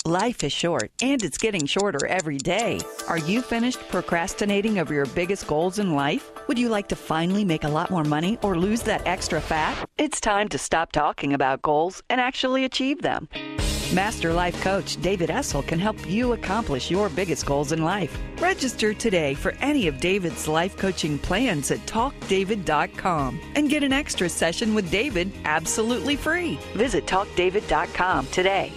Life 0.07 0.45
is 0.45 0.53
short, 0.53 0.89
and 1.01 1.21
it's 1.21 1.37
getting 1.37 1.65
shorter 1.65 1.99
every 2.07 2.37
day. 2.37 2.79
Are 3.09 3.17
you 3.17 3.41
finished 3.41 3.89
procrastinating 3.89 4.79
over 4.79 4.93
your 4.93 5.05
biggest 5.07 5.47
goals 5.47 5.79
in 5.79 5.95
life? 5.95 6.31
Would 6.47 6.57
you 6.57 6.69
like 6.69 6.87
to 6.89 6.95
finally 6.95 7.43
make 7.43 7.65
a 7.65 7.67
lot 7.67 7.91
more 7.91 8.05
money 8.05 8.39
or 8.41 8.57
lose 8.57 8.83
that 8.83 9.05
extra 9.05 9.41
fat? 9.41 9.75
It's 9.97 10.21
time 10.21 10.47
to 10.47 10.57
stop 10.57 10.93
talking 10.93 11.33
about 11.33 11.61
goals 11.61 12.01
and 12.09 12.21
actually 12.21 12.63
achieve 12.63 13.01
them. 13.01 13.27
Master 13.91 14.31
Life 14.31 14.61
Coach 14.61 14.95
David 15.01 15.29
Essel 15.29 15.67
can 15.67 15.77
help 15.77 16.09
you 16.09 16.31
accomplish 16.31 16.89
your 16.89 17.09
biggest 17.09 17.45
goals 17.45 17.73
in 17.73 17.83
life. 17.83 18.17
Register 18.39 18.93
today 18.93 19.33
for 19.33 19.55
any 19.59 19.89
of 19.89 19.99
David's 19.99 20.47
life 20.47 20.77
coaching 20.77 21.19
plans 21.19 21.69
at 21.69 21.79
talkdavid.com 21.79 23.41
and 23.55 23.69
get 23.69 23.83
an 23.83 23.91
extra 23.91 24.29
session 24.29 24.73
with 24.73 24.89
David 24.89 25.33
absolutely 25.43 26.15
free. 26.15 26.57
Visit 26.75 27.05
talkdavid.com 27.07 28.27
today. 28.27 28.71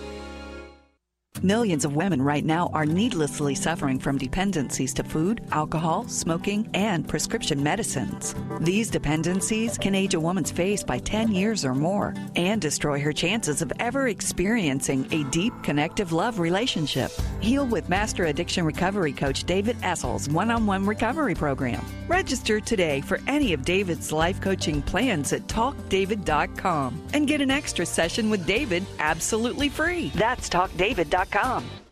Millions 1.43 1.87
of 1.87 1.95
women 1.97 2.21
right 2.21 2.45
now 2.45 2.69
are 2.75 2.85
needlessly 2.85 3.55
suffering 3.55 3.99
from 3.99 4.19
dependencies 4.19 4.93
to 4.93 5.03
food, 5.05 5.41
alcohol, 5.53 6.05
smoking, 6.07 6.69
and 6.75 7.09
prescription 7.09 7.63
medicines. 7.63 8.35
These 8.61 8.91
dependencies 8.91 9.79
can 9.79 9.95
age 9.95 10.15
a 10.15 10.21
woman's 10.21 10.51
face 10.51 10.83
by 10.83 10.99
10 10.99 11.33
years 11.33 11.65
or 11.65 11.75
more 11.75 12.15
and 12.35 12.61
destroy 12.61 13.01
her 13.01 13.13
chances 13.13 13.63
of 13.63 13.73
ever 13.79 14.09
experiencing 14.09 15.07
a 15.13 15.23
deep, 15.31 15.55
connective 15.63 16.13
love 16.13 16.41
relationship. 16.41 17.11
Heal 17.41 17.65
with 17.65 17.89
Master 17.89 18.25
Addiction 18.25 18.67
Recovery 18.67 19.13
Coach 19.13 19.45
David 19.45 19.77
Essel's 19.83 20.29
one 20.29 20.51
on 20.51 20.67
one 20.67 20.85
recovery 20.85 21.37
program. 21.37 21.83
Register 22.09 22.61
today 22.61 23.01
for 23.01 23.21
any 23.29 23.53
of 23.53 23.65
David's 23.65 24.11
life 24.11 24.41
coaching 24.41 24.83
plans 24.83 25.33
at 25.33 25.47
talkdavid.com 25.47 27.01
and 27.15 27.29
get 27.29 27.41
an 27.41 27.53
extra 27.53 27.87
session 27.87 28.29
with 28.29 28.45
David 28.47 28.85
absolutely 28.99 29.69
free. 29.69 30.11
That's 30.17 30.49
talkdavid.com. 30.49 31.20
It 31.23 31.90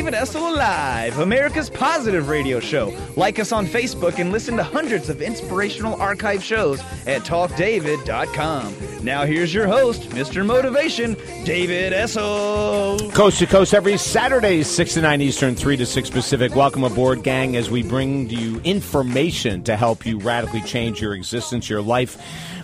David 0.00 0.14
Essel 0.14 0.50
Alive, 0.50 1.18
America's 1.18 1.68
positive 1.68 2.30
radio 2.30 2.58
show. 2.58 2.90
Like 3.16 3.38
us 3.38 3.52
on 3.52 3.66
Facebook 3.66 4.18
and 4.18 4.32
listen 4.32 4.56
to 4.56 4.62
hundreds 4.62 5.10
of 5.10 5.20
inspirational 5.20 6.00
archive 6.00 6.42
shows 6.42 6.80
at 7.06 7.20
talkdavid.com. 7.20 8.74
Now 9.04 9.26
here's 9.26 9.52
your 9.52 9.66
host, 9.66 10.08
Mr. 10.08 10.42
Motivation, 10.42 11.18
David 11.44 11.92
Essel. 11.92 13.12
Coast 13.12 13.40
to 13.40 13.46
coast 13.46 13.74
every 13.74 13.98
Saturday, 13.98 14.62
6 14.62 14.94
to 14.94 15.02
9 15.02 15.20
Eastern, 15.20 15.54
3 15.54 15.76
to 15.76 15.84
6 15.84 16.08
Pacific. 16.08 16.54
Welcome 16.54 16.84
aboard, 16.84 17.22
gang, 17.22 17.54
as 17.54 17.70
we 17.70 17.82
bring 17.82 18.30
you 18.30 18.58
information 18.64 19.62
to 19.64 19.76
help 19.76 20.06
you 20.06 20.18
radically 20.18 20.62
change 20.62 21.02
your 21.02 21.12
existence, 21.12 21.68
your 21.68 21.82
life. 21.82 22.16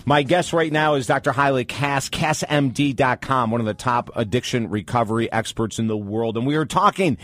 My 0.07 0.23
guest 0.23 0.53
right 0.53 0.71
now 0.71 0.93
is 0.93 1.05
Dr. 1.05 1.33
Hyla 1.33 1.65
Cass, 1.65 2.07
CassMD.com, 2.07 3.51
one 3.51 3.59
of 3.59 3.67
the 3.67 3.73
top 3.73 4.09
addiction 4.15 4.69
recovery 4.69 5.29
experts 5.29 5.79
in 5.79 5.87
the 5.87 5.97
world. 5.97 6.37
And 6.37 6.47
we 6.47 6.57
were 6.57 6.65
talking, 6.65 7.17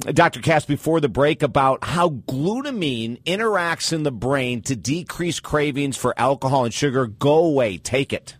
Dr. 0.00 0.40
Cass, 0.40 0.64
before 0.64 0.98
the 0.98 1.08
break 1.08 1.44
about 1.44 1.84
how 1.84 2.08
glutamine 2.08 3.22
interacts 3.22 3.92
in 3.92 4.02
the 4.02 4.10
brain 4.10 4.62
to 4.62 4.74
decrease 4.74 5.38
cravings 5.38 5.96
for 5.96 6.12
alcohol 6.18 6.64
and 6.64 6.74
sugar. 6.74 7.06
Go 7.06 7.36
away. 7.44 7.78
Take 7.78 8.12
it. 8.12 8.34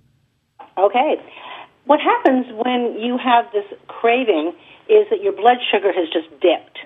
Okay. 0.77 1.15
What 1.85 2.01
happens 2.01 2.47
when 2.67 2.99
you 2.99 3.17
have 3.17 3.45
this 3.53 3.79
craving 3.87 4.55
is 4.89 5.07
that 5.11 5.23
your 5.23 5.35
blood 5.35 5.59
sugar 5.71 5.93
has 5.93 6.09
just 6.13 6.29
dipped. 6.41 6.81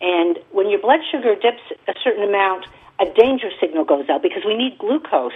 And 0.00 0.38
when 0.52 0.70
your 0.70 0.80
blood 0.80 1.00
sugar 1.10 1.34
dips 1.34 1.62
a 1.88 1.94
certain 2.04 2.22
amount, 2.22 2.66
a 3.00 3.06
danger 3.06 3.50
signal 3.60 3.84
goes 3.84 4.08
out 4.08 4.22
because 4.22 4.44
we 4.46 4.56
need 4.56 4.78
glucose. 4.78 5.32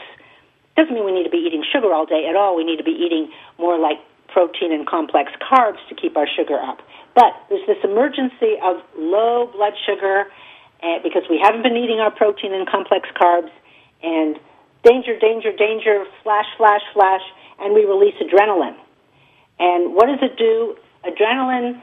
Doesn't 0.76 0.94
mean 0.94 1.04
we 1.04 1.12
need 1.12 1.24
to 1.24 1.30
be 1.30 1.44
eating 1.44 1.64
sugar 1.72 1.92
all 1.92 2.06
day 2.06 2.26
at 2.28 2.36
all. 2.36 2.56
We 2.56 2.64
need 2.64 2.78
to 2.78 2.84
be 2.84 2.96
eating 2.96 3.30
more 3.58 3.78
like 3.78 3.98
protein 4.28 4.72
and 4.72 4.86
complex 4.86 5.30
carbs 5.40 5.76
to 5.88 5.94
keep 5.94 6.16
our 6.16 6.26
sugar 6.26 6.58
up. 6.58 6.78
But 7.14 7.36
there's 7.50 7.66
this 7.66 7.76
emergency 7.84 8.56
of 8.64 8.80
low 8.96 9.50
blood 9.52 9.74
sugar 9.84 10.32
uh, 10.82 10.98
because 11.02 11.22
we 11.28 11.38
haven't 11.42 11.62
been 11.62 11.76
eating 11.76 12.00
our 12.00 12.10
protein 12.10 12.52
and 12.54 12.66
complex 12.68 13.08
carbs, 13.14 13.52
and 14.02 14.36
danger, 14.82 15.18
danger, 15.18 15.52
danger, 15.54 16.04
flash, 16.22 16.46
flash, 16.56 16.82
flash, 16.92 17.22
and 17.60 17.74
we 17.74 17.84
release 17.84 18.14
adrenaline. 18.18 18.76
And 19.58 19.94
what 19.94 20.06
does 20.06 20.18
it 20.22 20.36
do? 20.36 20.74
Adrenaline 21.04 21.80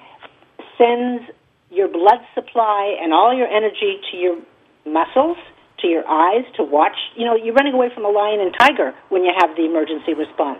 sends 0.78 1.24
your 1.72 1.88
blood 1.88 2.20
supply 2.36 2.98
and 3.02 3.14
all 3.14 3.34
your 3.34 3.48
energy 3.48 4.02
to 4.12 4.18
your 4.18 4.38
muscles, 4.86 5.38
to 5.82 5.88
your 5.88 6.08
eyes, 6.08 6.46
to 6.58 6.64
watch. 6.64 6.98
You 7.16 7.26
know, 7.26 7.36
you're 7.36 7.54
running 7.54 7.74
away 7.74 7.90
from 7.94 8.06
a 8.06 8.10
lion 8.10 8.40
and 8.40 8.54
tiger 8.60 8.94
when 9.10 9.24
you 9.24 9.32
have 9.40 9.56
the 9.56 9.66
emergency 9.66 10.14
response. 10.14 10.60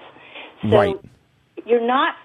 So 0.64 0.78
Right. 0.78 0.96
you're 1.66 1.86
not 1.86 2.16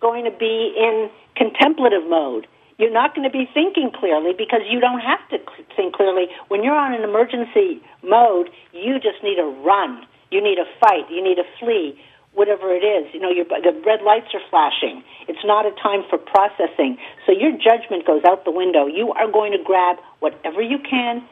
going 0.00 0.24
to 0.24 0.30
be 0.30 0.74
in 0.76 1.10
contemplative 1.36 2.08
mode. 2.08 2.46
You're 2.78 2.92
not 2.92 3.14
going 3.14 3.28
to 3.28 3.32
be 3.32 3.48
thinking 3.52 3.90
clearly 3.92 4.32
because 4.32 4.62
you 4.68 4.80
don't 4.80 5.00
have 5.00 5.20
to 5.28 5.38
think 5.76 5.94
clearly. 5.94 6.28
When 6.48 6.64
you're 6.64 6.74
on 6.76 6.94
an 6.94 7.02
emergency 7.02 7.82
mode, 8.02 8.48
you 8.72 8.94
just 8.98 9.22
need 9.22 9.36
to 9.36 9.44
run. 9.44 10.06
You 10.30 10.42
need 10.42 10.56
to 10.56 10.64
fight. 10.80 11.04
You 11.10 11.22
need 11.22 11.36
to 11.36 11.44
flee. 11.58 12.00
Whatever 12.32 12.70
it 12.72 12.86
is, 12.86 13.12
you 13.12 13.18
know, 13.18 13.28
your, 13.28 13.44
the 13.44 13.74
red 13.84 14.02
lights 14.02 14.28
are 14.34 14.40
flashing. 14.50 15.02
It's 15.26 15.44
not 15.44 15.66
a 15.66 15.72
time 15.82 16.04
for 16.08 16.16
processing. 16.16 16.96
So 17.26 17.32
your 17.32 17.50
judgment 17.50 18.06
goes 18.06 18.22
out 18.24 18.44
the 18.44 18.52
window. 18.52 18.86
You 18.86 19.12
are 19.12 19.30
going 19.30 19.50
to 19.50 19.58
grab 19.58 19.96
whatever 20.20 20.62
you 20.62 20.78
can 20.78 21.26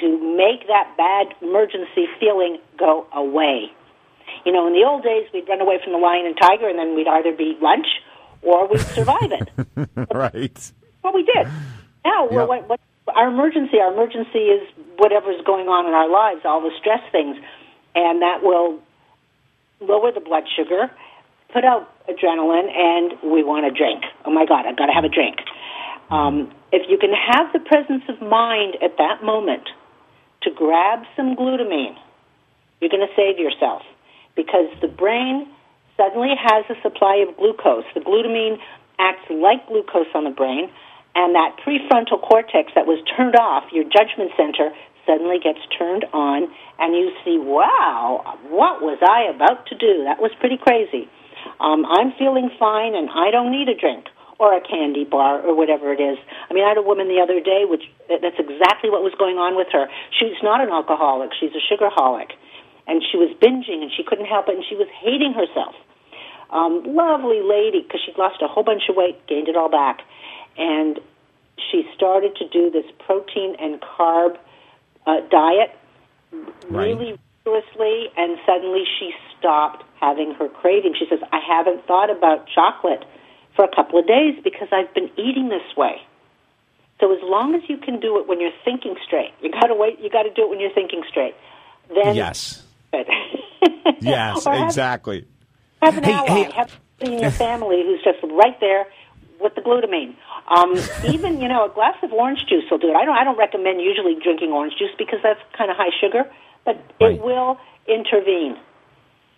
to 0.00 0.36
make 0.36 0.66
that 0.68 0.94
bad 0.96 1.34
emergency 1.42 2.06
feeling 2.20 2.58
go 2.78 3.06
away. 3.12 3.70
You 4.44 4.52
know, 4.52 4.66
in 4.66 4.72
the 4.72 4.84
old 4.84 5.02
days, 5.02 5.26
we'd 5.32 5.48
run 5.48 5.60
away 5.60 5.78
from 5.82 5.92
the 5.92 5.98
lion 5.98 6.26
and 6.26 6.36
tiger, 6.40 6.68
and 6.68 6.78
then 6.78 6.94
we'd 6.94 7.08
either 7.08 7.32
be 7.32 7.56
lunch 7.60 7.86
or 8.42 8.68
we'd 8.68 8.80
survive 8.80 9.30
it. 9.32 9.50
right. 10.14 10.72
Well, 11.02 11.12
we 11.14 11.22
did. 11.22 11.46
Now, 12.04 12.28
well, 12.30 12.46
Yep. 12.46 12.48
what, 12.48 12.68
what, 12.68 12.80
our 13.16 13.28
emergency, 13.28 13.78
our 13.80 13.92
emergency 13.92 14.48
is 14.52 14.66
whatever's 14.96 15.40
going 15.44 15.68
on 15.68 15.86
in 15.86 15.92
our 15.92 16.08
lives, 16.10 16.40
all 16.44 16.60
the 16.60 16.72
stress 16.80 17.00
things, 17.12 17.36
and 17.94 18.22
that 18.22 18.42
will 18.42 18.78
lower 19.80 20.12
the 20.12 20.20
blood 20.20 20.44
sugar, 20.56 20.90
put 21.52 21.64
out 21.64 21.90
adrenaline, 22.08 22.70
and 22.72 23.12
we 23.22 23.42
want 23.42 23.66
a 23.66 23.70
drink. 23.70 24.02
Oh 24.24 24.30
my 24.30 24.46
God, 24.46 24.66
I've 24.66 24.76
got 24.76 24.86
to 24.86 24.92
have 24.92 25.04
a 25.04 25.08
drink. 25.08 25.36
Um, 26.10 26.52
if 26.72 26.88
you 26.88 26.98
can 26.98 27.12
have 27.12 27.52
the 27.52 27.60
presence 27.60 28.02
of 28.08 28.20
mind 28.20 28.76
at 28.82 28.96
that 28.98 29.22
moment 29.24 29.68
to 30.44 30.50
grab 30.50 31.04
some 31.16 31.36
glutamine, 31.36 31.96
you're 32.80 32.90
going 32.90 33.06
to 33.06 33.14
save 33.16 33.38
yourself 33.38 33.82
because 34.36 34.68
the 34.80 34.88
brain 34.88 35.48
suddenly 35.96 36.34
has 36.36 36.64
a 36.68 36.80
supply 36.82 37.24
of 37.26 37.36
glucose. 37.36 37.84
The 37.94 38.00
glutamine 38.00 38.58
acts 38.98 39.24
like 39.30 39.66
glucose 39.66 40.10
on 40.14 40.24
the 40.24 40.30
brain, 40.30 40.70
and 41.14 41.34
that 41.34 41.56
prefrontal 41.64 42.20
cortex 42.20 42.72
that 42.74 42.86
was 42.86 43.02
turned 43.16 43.36
off, 43.36 43.64
your 43.72 43.84
judgment 43.84 44.32
center, 44.36 44.70
suddenly 45.06 45.38
gets 45.38 45.60
turned 45.78 46.04
on, 46.12 46.48
and 46.78 46.94
you 46.94 47.12
see, 47.24 47.38
wow, 47.38 48.38
what 48.48 48.80
was 48.80 48.98
I 49.02 49.30
about 49.34 49.66
to 49.66 49.74
do? 49.76 50.04
That 50.04 50.20
was 50.20 50.32
pretty 50.40 50.56
crazy. 50.56 51.08
Um, 51.60 51.84
I'm 51.84 52.12
feeling 52.18 52.50
fine, 52.58 52.94
and 52.94 53.08
I 53.10 53.30
don't 53.30 53.52
need 53.52 53.68
a 53.68 53.76
drink 53.76 54.06
or 54.38 54.54
a 54.56 54.60
candy 54.60 55.04
bar 55.04 55.40
or 55.40 55.54
whatever 55.54 55.92
it 55.92 56.00
is. 56.00 56.18
I 56.50 56.54
mean, 56.54 56.64
I 56.64 56.68
had 56.68 56.78
a 56.78 56.82
woman 56.82 57.08
the 57.08 57.20
other 57.20 57.40
day, 57.40 57.64
which 57.64 57.84
that's 58.08 58.38
exactly 58.38 58.90
what 58.90 59.02
was 59.02 59.14
going 59.18 59.38
on 59.38 59.56
with 59.56 59.68
her. 59.72 59.86
She's 60.10 60.36
not 60.42 60.60
an 60.60 60.70
alcoholic; 60.70 61.30
she's 61.38 61.52
a 61.54 61.62
sugarholic, 61.62 62.32
and 62.86 63.02
she 63.02 63.16
was 63.16 63.30
binging, 63.38 63.82
and 63.82 63.90
she 63.94 64.02
couldn't 64.02 64.26
help 64.26 64.48
it, 64.48 64.56
and 64.56 64.64
she 64.68 64.76
was 64.76 64.88
hating 65.00 65.34
herself. 65.34 65.74
Um, 66.50 66.82
lovely 66.94 67.42
lady, 67.42 67.82
because 67.82 68.00
she'd 68.04 68.18
lost 68.18 68.42
a 68.42 68.48
whole 68.48 68.62
bunch 68.62 68.88
of 68.88 68.96
weight, 68.96 69.26
gained 69.26 69.48
it 69.48 69.56
all 69.56 69.70
back, 69.70 70.02
and 70.56 71.00
she 71.70 71.88
started 71.94 72.36
to 72.36 72.48
do 72.48 72.70
this 72.70 72.84
protein 72.98 73.56
and 73.58 73.80
carb 73.80 74.38
uh, 75.06 75.20
diet 75.30 75.74
Right. 76.68 76.96
really 76.96 77.18
rigorously, 77.44 78.10
and 78.16 78.38
suddenly 78.46 78.84
she 78.98 79.12
stopped 79.38 79.84
having 80.00 80.34
her 80.34 80.48
craving. 80.48 80.94
She 80.98 81.06
says, 81.08 81.20
"I 81.32 81.40
haven't 81.40 81.86
thought 81.86 82.10
about 82.10 82.48
chocolate 82.48 83.04
for 83.56 83.64
a 83.64 83.74
couple 83.74 83.98
of 83.98 84.06
days 84.06 84.34
because 84.42 84.68
I've 84.72 84.92
been 84.94 85.10
eating 85.16 85.48
this 85.48 85.76
way." 85.76 86.00
So 87.00 87.12
as 87.12 87.18
long 87.22 87.54
as 87.54 87.62
you 87.68 87.76
can 87.76 87.98
do 88.00 88.18
it 88.20 88.28
when 88.28 88.40
you're 88.40 88.54
thinking 88.64 88.94
straight, 89.06 89.32
you 89.42 89.50
got 89.50 89.66
to 89.66 89.74
wait. 89.74 89.98
You 90.00 90.08
got 90.10 90.22
to 90.22 90.30
do 90.32 90.42
it 90.44 90.50
when 90.50 90.60
you're 90.60 90.72
thinking 90.74 91.02
straight. 91.08 91.34
Then 91.94 92.14
Yes. 92.14 92.62
Yes, 94.00 94.44
have- 94.44 94.62
exactly. 94.62 95.26
have 95.82 95.96
an 95.98 96.04
Hey, 96.04 96.12
ally. 96.12 96.28
hey. 96.44 96.50
Have 96.54 96.80
in 97.00 97.18
your 97.18 97.30
family 97.46 97.82
who's 97.84 98.02
just 98.02 98.18
right 98.32 98.58
there 98.60 98.86
with 99.40 99.54
the 99.54 99.60
glutamine. 99.60 100.14
Um, 100.48 100.74
even 101.12 101.40
you 101.40 101.48
know 101.48 101.64
a 101.66 101.68
glass 101.70 101.96
of 102.02 102.12
orange 102.12 102.40
juice 102.48 102.64
will 102.70 102.78
do 102.78 102.88
it. 102.90 102.96
I 102.96 103.04
don't. 103.04 103.16
I 103.16 103.24
don't 103.24 103.38
recommend 103.38 103.80
usually 103.80 104.14
drinking 104.22 104.52
orange 104.52 104.74
juice 104.78 104.92
because 104.96 105.18
that's 105.22 105.40
kind 105.56 105.70
of 105.70 105.76
high 105.76 105.90
sugar, 106.00 106.30
but 106.64 106.76
Right. 107.00 107.16
it 107.16 107.22
will 107.24 107.58
intervene. 107.88 108.56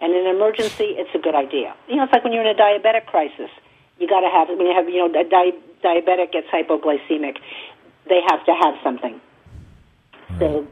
And 0.00 0.12
in 0.12 0.26
an 0.26 0.36
emergency, 0.36 0.94
it's 1.00 1.10
a 1.14 1.18
good 1.18 1.34
idea. 1.34 1.74
You 1.88 1.96
know, 1.96 2.04
it's 2.04 2.12
like 2.12 2.22
when 2.22 2.32
you're 2.34 2.44
in 2.46 2.54
a 2.54 2.58
diabetic 2.58 3.06
crisis. 3.06 3.50
You 3.98 4.08
got 4.08 4.20
to 4.20 4.28
have 4.28 4.48
when 4.48 4.66
you 4.66 4.74
have 4.74 4.88
you 4.88 5.08
know 5.08 5.20
a 5.20 5.24
di- 5.24 5.58
diabetic 5.82 6.32
gets 6.32 6.48
hypoglycemic, 6.48 7.36
they 8.08 8.20
have 8.28 8.44
to 8.46 8.52
have 8.52 8.74
something. 8.82 9.20
So 10.38 10.66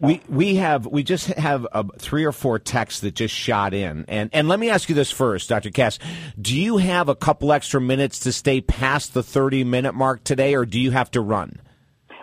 We 0.00 0.22
we 0.30 0.54
have 0.54 0.86
we 0.86 1.02
just 1.02 1.26
have 1.26 1.66
uh, 1.72 1.84
three 1.98 2.24
or 2.24 2.32
four 2.32 2.58
texts 2.58 3.00
that 3.00 3.14
just 3.14 3.34
shot 3.34 3.74
in, 3.74 4.06
and 4.08 4.30
and 4.32 4.48
let 4.48 4.58
me 4.58 4.70
ask 4.70 4.88
you 4.88 4.94
this 4.94 5.10
first, 5.10 5.50
Dr. 5.50 5.70
Cass. 5.70 5.98
Do 6.40 6.58
you 6.58 6.78
have 6.78 7.10
a 7.10 7.14
couple 7.14 7.52
extra 7.52 7.82
minutes 7.82 8.20
to 8.20 8.32
stay 8.32 8.62
past 8.62 9.12
the 9.12 9.22
thirty 9.22 9.62
minute 9.62 9.94
mark 9.94 10.24
today, 10.24 10.54
or 10.54 10.64
do 10.64 10.80
you 10.80 10.90
have 10.92 11.10
to 11.10 11.20
run? 11.20 11.60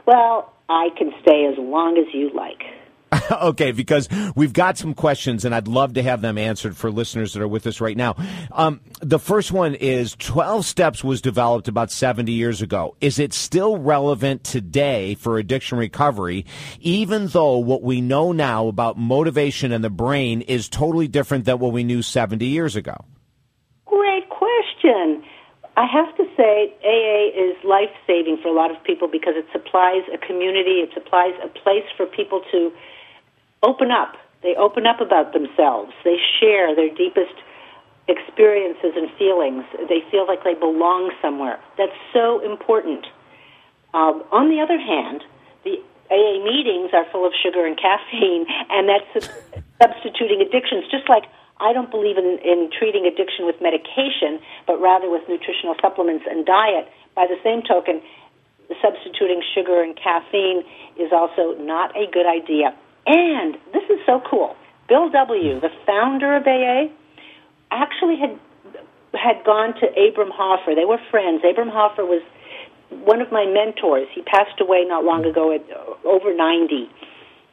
Well, 0.07 0.51
I 0.69 0.89
can 0.97 1.11
stay 1.21 1.45
as 1.45 1.57
long 1.59 1.99
as 1.99 2.11
you 2.15 2.31
like. 2.33 2.63
okay, 3.31 3.71
because 3.71 4.09
we've 4.35 4.53
got 4.53 4.77
some 4.77 4.93
questions 4.93 5.45
and 5.45 5.55
I'd 5.55 5.67
love 5.67 5.93
to 5.93 6.03
have 6.03 6.21
them 6.21 6.37
answered 6.37 6.75
for 6.75 6.91
listeners 6.91 7.33
that 7.33 7.41
are 7.41 7.47
with 7.47 7.65
us 7.67 7.79
right 7.79 7.95
now. 7.95 8.15
Um, 8.51 8.81
the 9.01 9.19
first 9.19 9.51
one 9.51 9.75
is 9.75 10.15
12 10.19 10.65
Steps 10.65 11.03
was 11.03 11.21
developed 11.21 11.67
about 11.67 11.91
70 11.91 12.31
years 12.31 12.61
ago. 12.61 12.95
Is 12.99 13.19
it 13.19 13.33
still 13.33 13.77
relevant 13.77 14.43
today 14.43 15.15
for 15.15 15.37
addiction 15.37 15.77
recovery, 15.77 16.45
even 16.79 17.27
though 17.27 17.57
what 17.57 17.81
we 17.81 18.01
know 18.01 18.31
now 18.31 18.67
about 18.67 18.97
motivation 18.97 19.71
and 19.71 19.83
the 19.83 19.89
brain 19.89 20.41
is 20.41 20.67
totally 20.67 21.07
different 21.07 21.45
than 21.45 21.59
what 21.59 21.71
we 21.71 21.83
knew 21.83 22.01
70 22.01 22.45
years 22.45 22.75
ago? 22.75 22.95
Great 23.85 24.27
question. 24.29 25.23
I 25.77 25.85
have 25.85 26.15
to 26.17 26.25
say, 26.35 26.73
AA 26.83 27.39
is 27.39 27.55
life 27.63 27.93
saving 28.07 28.39
for 28.41 28.49
a 28.49 28.53
lot 28.53 28.71
of 28.71 28.83
people 28.83 29.07
because 29.07 29.35
it 29.37 29.45
supplies 29.51 30.01
a 30.11 30.17
community, 30.17 30.81
it 30.81 30.89
supplies 30.93 31.33
a 31.43 31.47
place 31.47 31.85
for 31.95 32.07
people 32.07 32.41
to 32.51 32.71
open 33.63 33.91
up. 33.91 34.15
They 34.43 34.55
open 34.55 34.85
up 34.85 35.01
about 35.01 35.33
themselves. 35.33 35.91
They 36.03 36.17
share 36.39 36.75
their 36.75 36.93
deepest 36.93 37.33
experiences 38.07 38.93
and 38.95 39.09
feelings. 39.17 39.63
They 39.89 40.01
feel 40.11 40.27
like 40.27 40.43
they 40.43 40.53
belong 40.53 41.11
somewhere. 41.21 41.59
That's 41.77 41.95
so 42.13 42.39
important. 42.39 43.05
Um, 43.93 44.23
on 44.31 44.49
the 44.49 44.61
other 44.61 44.77
hand, 44.77 45.23
the 45.63 45.81
AA 46.09 46.39
meetings 46.43 46.91
are 46.93 47.05
full 47.11 47.25
of 47.25 47.33
sugar 47.43 47.65
and 47.65 47.77
caffeine, 47.77 48.45
and 48.69 48.87
that's 48.87 49.27
substituting 49.81 50.41
addictions. 50.41 50.85
Just 50.91 51.09
like 51.09 51.25
I 51.59 51.73
don't 51.73 51.89
believe 51.89 52.17
in, 52.17 52.39
in 52.45 52.69
treating 52.71 53.05
addiction 53.05 53.45
with 53.45 53.55
medication, 53.61 54.39
but 54.65 54.79
rather 54.79 55.09
with 55.09 55.27
nutritional 55.27 55.75
supplements 55.81 56.25
and 56.29 56.45
diet. 56.45 56.87
By 57.15 57.25
the 57.25 57.37
same 57.43 57.63
token, 57.63 58.01
substituting 58.81 59.41
sugar 59.55 59.81
and 59.81 59.97
caffeine 59.97 60.63
is 60.97 61.11
also 61.11 61.57
not 61.59 61.95
a 61.97 62.05
good 62.11 62.27
idea. 62.27 62.75
And 63.07 63.55
this 63.73 63.83
is 63.89 63.99
so 64.05 64.21
cool. 64.29 64.55
Bill 64.89 65.09
W., 65.09 65.59
the 65.59 65.71
founder 65.85 66.35
of 66.35 66.45
AA, 66.45 66.91
actually 67.71 68.17
had 68.19 68.37
had 69.13 69.43
gone 69.45 69.73
to 69.79 69.87
Abram 69.95 70.29
Hoffer. 70.31 70.75
They 70.75 70.85
were 70.85 70.99
friends. 71.09 71.41
Abram 71.43 71.69
Hoffer 71.69 72.05
was 72.05 72.21
one 72.89 73.21
of 73.21 73.31
my 73.31 73.45
mentors. 73.45 74.07
He 74.13 74.21
passed 74.21 74.59
away 74.59 74.85
not 74.85 75.03
long 75.03 75.25
ago 75.25 75.51
at 75.51 75.63
over 76.05 76.35
90. 76.35 76.89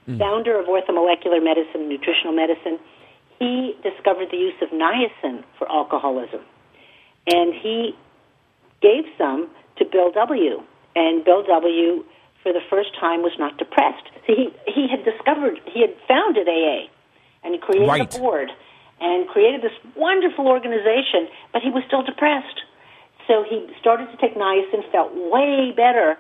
Mm. 0.09 0.19
Founder 0.19 0.59
of 0.59 0.67
orthomolecular 0.67 1.43
medicine, 1.43 1.89
nutritional 1.89 2.35
medicine. 2.35 2.79
He 3.39 3.75
discovered 3.83 4.29
the 4.31 4.37
use 4.37 4.55
of 4.61 4.69
niacin 4.71 5.45
for 5.59 5.71
alcoholism. 5.71 6.41
And 7.27 7.55
he 7.55 7.97
gave 8.83 9.05
some 9.17 9.49
to 9.79 9.85
Bill 9.85 10.13
W. 10.13 10.63
And 10.95 11.25
Bill 11.25 11.43
W 11.43 12.05
for 12.45 12.53
the 12.53 12.61
first 12.71 12.95
time 13.01 13.23
was 13.23 13.33
not 13.41 13.57
depressed. 13.59 14.05
he 14.27 14.53
he 14.69 14.87
had 14.87 15.03
discovered 15.03 15.59
he 15.67 15.81
had 15.81 15.97
founded 16.07 16.47
AA 16.47 16.87
and 17.43 17.55
he 17.55 17.59
created 17.59 17.89
right. 17.89 18.15
a 18.15 18.19
board 18.21 18.51
and 19.01 19.27
created 19.29 19.61
this 19.63 19.75
wonderful 19.97 20.47
organization, 20.47 21.27
but 21.53 21.63
he 21.63 21.71
was 21.71 21.83
still 21.89 22.03
depressed. 22.03 22.63
So 23.27 23.45
he 23.49 23.67
started 23.81 24.07
to 24.13 24.17
take 24.19 24.37
niacin, 24.37 24.89
felt 24.93 25.11
way 25.15 25.73
better, 25.75 26.17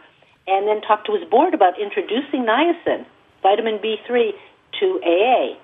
and 0.47 0.67
then 0.67 0.81
talked 0.81 1.07
to 1.07 1.15
his 1.15 1.29
board 1.29 1.55
about 1.55 1.81
introducing 1.81 2.45
niacin, 2.45 3.07
vitamin 3.43 3.79
B3, 3.79 4.33
to 4.81 5.01
AA. 5.05 5.57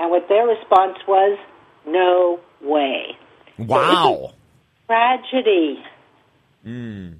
And 0.00 0.10
what 0.10 0.28
their 0.28 0.46
response 0.46 0.98
was, 1.06 1.38
no 1.86 2.40
way. 2.62 3.16
Wow. 3.58 4.32
So 4.32 4.34
tragedy. 4.86 5.82
Mm. 6.66 7.19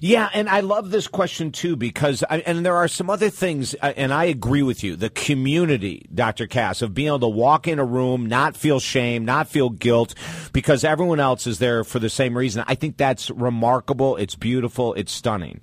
Yeah, 0.00 0.28
and 0.34 0.48
I 0.48 0.60
love 0.60 0.90
this 0.90 1.06
question 1.06 1.52
too 1.52 1.76
because, 1.76 2.24
I, 2.28 2.38
and 2.38 2.66
there 2.66 2.76
are 2.76 2.88
some 2.88 3.08
other 3.08 3.30
things, 3.30 3.76
uh, 3.80 3.92
and 3.96 4.12
I 4.12 4.24
agree 4.24 4.62
with 4.62 4.82
you. 4.82 4.96
The 4.96 5.10
community, 5.10 6.06
Dr. 6.12 6.48
Cass, 6.48 6.82
of 6.82 6.92
being 6.92 7.06
able 7.06 7.20
to 7.20 7.28
walk 7.28 7.68
in 7.68 7.78
a 7.78 7.84
room, 7.84 8.26
not 8.26 8.56
feel 8.56 8.80
shame, 8.80 9.24
not 9.24 9.46
feel 9.46 9.70
guilt, 9.70 10.14
because 10.52 10.82
everyone 10.82 11.20
else 11.20 11.46
is 11.46 11.60
there 11.60 11.84
for 11.84 12.00
the 12.00 12.10
same 12.10 12.36
reason. 12.36 12.64
I 12.66 12.74
think 12.74 12.96
that's 12.96 13.30
remarkable. 13.30 14.16
It's 14.16 14.34
beautiful. 14.34 14.94
It's 14.94 15.12
stunning. 15.12 15.60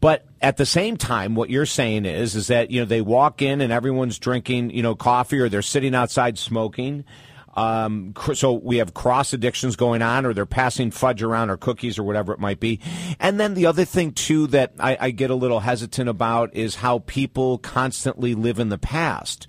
But 0.00 0.24
at 0.40 0.56
the 0.56 0.66
same 0.66 0.96
time, 0.96 1.34
what 1.34 1.50
you're 1.50 1.66
saying 1.66 2.06
is, 2.06 2.34
is 2.34 2.46
that, 2.46 2.70
you 2.70 2.80
know, 2.80 2.86
they 2.86 3.02
walk 3.02 3.42
in 3.42 3.60
and 3.60 3.70
everyone's 3.70 4.18
drinking, 4.18 4.70
you 4.70 4.82
know, 4.82 4.94
coffee 4.94 5.38
or 5.38 5.50
they're 5.50 5.60
sitting 5.60 5.94
outside 5.94 6.38
smoking 6.38 7.04
um, 7.54 8.14
so 8.34 8.52
we 8.52 8.78
have 8.78 8.94
cross 8.94 9.32
addictions 9.32 9.76
going 9.76 10.02
on, 10.02 10.24
or 10.24 10.32
they're 10.32 10.46
passing 10.46 10.90
fudge 10.90 11.22
around, 11.22 11.50
or 11.50 11.56
cookies, 11.56 11.98
or 11.98 12.02
whatever 12.02 12.32
it 12.32 12.38
might 12.38 12.60
be. 12.60 12.80
And 13.20 13.38
then 13.38 13.54
the 13.54 13.66
other 13.66 13.84
thing 13.84 14.12
too 14.12 14.46
that 14.48 14.72
I, 14.78 14.96
I 14.98 15.10
get 15.10 15.30
a 15.30 15.34
little 15.34 15.60
hesitant 15.60 16.08
about 16.08 16.54
is 16.54 16.76
how 16.76 17.00
people 17.00 17.58
constantly 17.58 18.34
live 18.34 18.58
in 18.58 18.68
the 18.68 18.78
past 18.78 19.46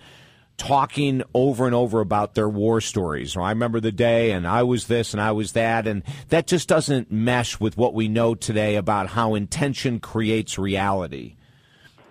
talking 0.57 1.23
over 1.33 1.65
and 1.65 1.75
over 1.75 1.99
about 1.99 2.35
their 2.35 2.49
war 2.49 2.79
stories. 2.79 3.35
I 3.35 3.49
remember 3.49 3.79
the 3.79 3.91
day 3.91 4.31
and 4.31 4.47
I 4.47 4.63
was 4.63 4.87
this 4.87 5.13
and 5.13 5.21
I 5.21 5.31
was 5.31 5.53
that. 5.53 5.87
And 5.87 6.03
that 6.29 6.47
just 6.47 6.67
doesn't 6.67 7.11
mesh 7.11 7.59
with 7.59 7.77
what 7.77 7.93
we 7.93 8.07
know 8.07 8.35
today 8.35 8.75
about 8.75 9.07
how 9.09 9.35
intention 9.35 9.99
creates 9.99 10.59
reality. 10.59 11.35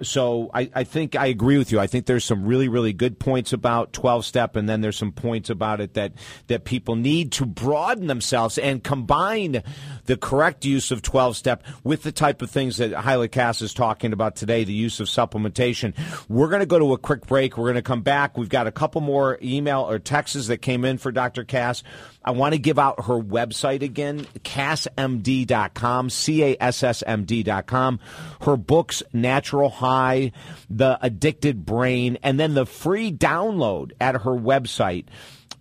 So 0.03 0.51
I, 0.53 0.71
I 0.75 0.85
think 0.85 1.17
I 1.17 1.27
agree 1.27 1.59
with 1.59 1.73
you. 1.73 1.81
I 1.81 1.87
think 1.87 2.07
there's 2.07 2.25
some 2.25 2.45
really, 2.45 2.69
really 2.69 2.93
good 2.93 3.19
points 3.19 3.53
about 3.53 3.93
12 3.93 4.25
step, 4.25 4.57
and 4.57 4.69
then 4.69 4.81
there's 4.81 4.97
some 4.97 5.13
points 5.13 5.51
about 5.51 5.81
it 5.81 5.95
that, 5.95 6.13
that 6.49 6.65
people 6.65 6.97
need 6.97 7.33
to 7.33 7.47
broaden 7.47 8.07
themselves 8.07 8.59
and 8.59 8.83
combine 8.83 9.63
the 10.07 10.17
correct 10.17 10.65
use 10.65 10.91
of 10.91 11.03
12 11.03 11.37
step 11.37 11.65
with 11.85 12.03
the 12.03 12.13
type 12.13 12.43
of 12.43 12.51
things 12.51 12.79
that 12.79 12.93
Hyla 12.93 13.29
Cass 13.29 13.63
is 13.63 13.75
talking 13.75 14.13
about 14.13 14.37
today, 14.37 14.65
the 14.65 14.73
use 14.73 15.01
of 15.01 15.07
supplementation. 15.09 15.95
We're 16.29 16.49
going 16.49 16.61
to 16.61 16.67
go 16.67 16.79
to 16.79 16.93
a 16.93 16.99
quick 16.99 17.27
break. 17.27 17.57
We're 17.57 17.67
going 17.67 17.77
to 17.77 17.83
come 17.83 18.03
back. 18.03 18.37
We've 18.37 18.49
got 18.49 18.67
a 18.67 18.73
couple 18.73 19.01
more 19.01 19.39
email 19.43 19.83
or 19.83 19.99
texts 19.99 20.47
that 20.49 20.59
came 20.59 20.85
in 20.85 20.99
for 20.99 21.13
Dr. 21.13 21.45
Cass. 21.45 21.83
I 22.25 22.31
want 22.33 22.55
to 22.55 22.59
give 22.59 22.79
out 22.79 23.07
her 23.07 23.21
website 23.21 23.83
again, 23.83 24.21
cassmd.com, 24.45 26.11
C-A-S-S-M-D.com. 26.11 28.01
Her 28.43 28.57
books, 28.57 29.03
Natural 29.13 29.71
High, 29.71 30.33
The 30.71 30.99
Addicted 31.03 31.65
Brain, 31.65 32.19
and 32.23 32.39
then 32.39 32.55
the 32.55 32.67
free 32.67 33.13
download 33.13 33.93
at 34.01 34.15
her 34.23 34.31
website 34.31 35.07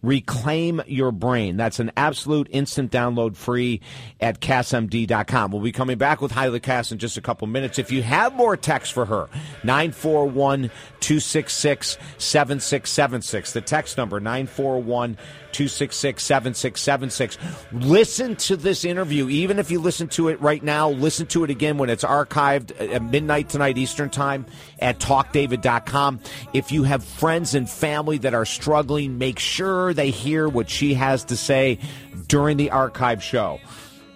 Reclaim 0.01 0.81
Your 0.87 1.11
Brain. 1.11 1.57
That's 1.57 1.79
an 1.79 1.91
absolute 1.95 2.47
instant 2.51 2.91
download 2.91 3.35
free 3.35 3.81
at 4.19 4.39
cassmd.com. 4.39 5.51
We'll 5.51 5.61
be 5.61 5.71
coming 5.71 5.97
back 5.97 6.21
with 6.21 6.31
Hyla 6.31 6.59
Cass 6.59 6.91
in 6.91 6.97
just 6.97 7.17
a 7.17 7.21
couple 7.21 7.47
minutes. 7.47 7.77
If 7.79 7.91
you 7.91 8.01
have 8.03 8.33
more 8.33 8.57
text 8.57 8.93
for 8.93 9.05
her, 9.05 9.29
941 9.63 10.71
266 10.99 11.97
7676. 12.17 13.53
The 13.53 13.61
text 13.61 13.97
number 13.97 14.19
941 14.19 15.17
266 15.51 16.23
7676. 16.23 17.37
Listen 17.71 18.35
to 18.37 18.55
this 18.55 18.85
interview. 18.85 19.29
Even 19.29 19.59
if 19.59 19.69
you 19.69 19.79
listen 19.79 20.07
to 20.09 20.29
it 20.29 20.41
right 20.41 20.63
now, 20.63 20.89
listen 20.89 21.27
to 21.27 21.43
it 21.43 21.49
again 21.49 21.77
when 21.77 21.89
it's 21.89 22.03
archived 22.03 22.79
at 22.79 23.03
midnight 23.03 23.49
tonight 23.49 23.77
Eastern 23.77 24.09
Time 24.09 24.45
at 24.79 24.99
talkdavid.com. 24.99 26.19
If 26.53 26.71
you 26.71 26.83
have 26.83 27.03
friends 27.03 27.53
and 27.55 27.69
family 27.69 28.17
that 28.19 28.33
are 28.33 28.45
struggling, 28.45 29.17
make 29.17 29.39
sure 29.39 29.90
they 29.93 30.09
hear 30.09 30.47
what 30.47 30.69
she 30.69 30.93
has 30.93 31.25
to 31.25 31.37
say 31.37 31.79
during 32.27 32.57
the 32.57 32.71
archive 32.71 33.23
show. 33.23 33.59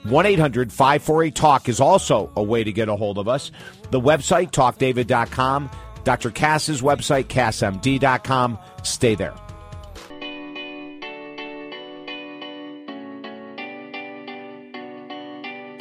1 0.03 0.25
800 0.25 0.71
548 0.71 1.35
TALK 1.35 1.69
is 1.69 1.79
also 1.79 2.31
a 2.35 2.43
way 2.43 2.63
to 2.63 2.71
get 2.71 2.89
a 2.89 2.95
hold 2.95 3.17
of 3.17 3.27
us. 3.27 3.51
The 3.91 3.99
website, 3.99 4.51
talkdavid.com. 4.51 5.69
Dr. 6.03 6.29
Cass's 6.29 6.81
website, 6.81 7.25
cassmd.com. 7.25 8.59
Stay 8.83 9.15
there. 9.15 9.33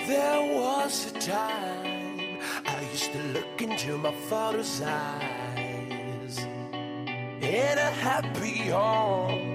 There 0.07 0.54
was 0.54 1.12
a 1.12 1.18
time 1.20 2.38
I 2.66 2.88
used 2.90 3.12
to 3.12 3.22
look 3.35 3.61
into 3.61 3.98
my 3.98 4.12
father's 4.28 4.80
eyes. 4.80 6.38
In 6.38 7.78
a 7.78 7.90
happy 7.90 8.70
home, 8.70 9.54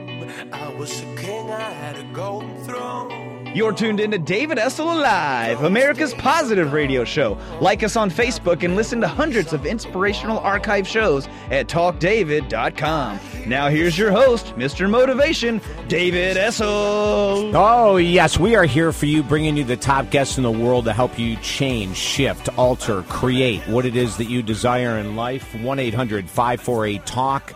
I 0.51 0.73
was 0.73 1.01
a 1.01 1.15
king, 1.15 1.49
I 1.51 1.59
had 1.59 1.97
a 1.97 2.03
golden 2.13 2.63
throne. 2.63 3.29
You're 3.55 3.73
tuned 3.73 3.99
in 3.99 4.11
to 4.11 4.19
David 4.19 4.59
Essel 4.59 4.95
Alive, 4.95 5.63
America's 5.63 6.13
positive 6.13 6.71
radio 6.71 7.03
show. 7.03 7.35
Like 7.59 7.81
us 7.81 7.95
on 7.95 8.11
Facebook 8.11 8.61
and 8.61 8.75
listen 8.75 9.01
to 9.01 9.07
hundreds 9.07 9.53
of 9.53 9.65
inspirational 9.65 10.37
archive 10.39 10.87
shows 10.87 11.27
at 11.49 11.67
talkdavid.com. 11.67 13.19
Now 13.47 13.69
here's 13.69 13.97
your 13.97 14.11
host, 14.11 14.45
Mr. 14.55 14.87
Motivation, 14.87 15.61
David 15.87 16.37
Essel. 16.37 17.51
Oh, 17.55 17.97
yes, 17.97 18.37
we 18.37 18.55
are 18.55 18.65
here 18.65 18.91
for 18.91 19.07
you, 19.07 19.23
bringing 19.23 19.57
you 19.57 19.63
the 19.63 19.77
top 19.77 20.11
guests 20.11 20.37
in 20.37 20.43
the 20.43 20.51
world 20.51 20.85
to 20.85 20.93
help 20.93 21.17
you 21.17 21.35
change, 21.37 21.97
shift, 21.97 22.49
alter, 22.55 23.01
create 23.03 23.61
what 23.67 23.83
it 23.83 23.95
is 23.95 24.17
that 24.17 24.29
you 24.29 24.43
desire 24.43 24.99
in 24.99 25.15
life. 25.15 25.55
1 25.55 25.79
800 25.79 26.29
548 26.29 27.05
TALK. 27.07 27.55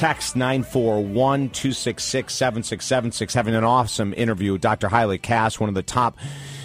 Text 0.00 0.34
941 0.34 1.50
266 1.50 2.34
7676. 2.34 3.34
Having 3.34 3.54
an 3.54 3.64
awesome 3.64 4.14
interview 4.16 4.52
with 4.52 4.62
Dr. 4.62 4.88
Hyla 4.88 5.18
Cass, 5.18 5.60
one 5.60 5.68
of 5.68 5.74
the 5.74 5.82
top 5.82 6.16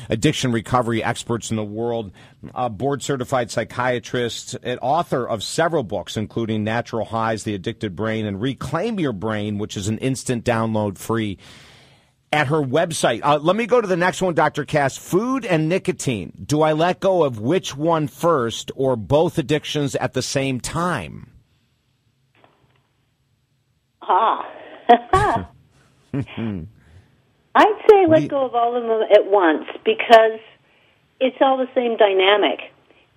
addiction 0.07 0.53
recovery 0.53 1.03
experts 1.03 1.51
in 1.51 1.57
the 1.57 1.63
world, 1.65 2.13
a 2.53 2.69
board 2.69 3.03
certified 3.03 3.51
psychiatrist, 3.51 4.53
an 4.63 4.77
author 4.77 5.27
of 5.27 5.43
several 5.43 5.83
books, 5.83 6.15
including 6.15 6.63
Natural 6.63 7.03
Highs, 7.03 7.43
The 7.43 7.53
Addicted 7.53 7.93
Brain, 7.93 8.25
and 8.25 8.41
Reclaim 8.41 9.01
Your 9.01 9.11
Brain, 9.11 9.57
which 9.57 9.75
is 9.75 9.89
an 9.89 9.97
instant 9.97 10.45
download 10.45 10.97
free 10.97 11.37
at 12.31 12.47
her 12.47 12.61
website. 12.61 13.19
Uh, 13.21 13.37
let 13.39 13.57
me 13.57 13.65
go 13.65 13.81
to 13.81 13.87
the 13.87 13.97
next 13.97 14.21
one, 14.21 14.33
Dr. 14.33 14.63
Cass. 14.63 14.95
Food 14.95 15.43
and 15.43 15.67
nicotine. 15.67 16.31
Do 16.45 16.61
I 16.61 16.71
let 16.71 17.01
go 17.01 17.25
of 17.25 17.37
which 17.37 17.75
one 17.75 18.07
first 18.07 18.71
or 18.75 18.95
both 18.95 19.37
addictions 19.37 19.93
at 19.97 20.13
the 20.13 20.21
same 20.21 20.61
time? 20.61 21.34
Ah. 24.07 24.45
I'd 27.55 27.81
say 27.89 28.05
let 28.07 28.27
go 28.27 28.45
of 28.45 28.53
all 28.53 28.75
of 28.75 28.83
them 28.83 29.01
at 29.11 29.25
once 29.31 29.65
because 29.83 30.39
it's 31.19 31.37
all 31.41 31.57
the 31.57 31.69
same 31.73 31.97
dynamic. 31.97 32.59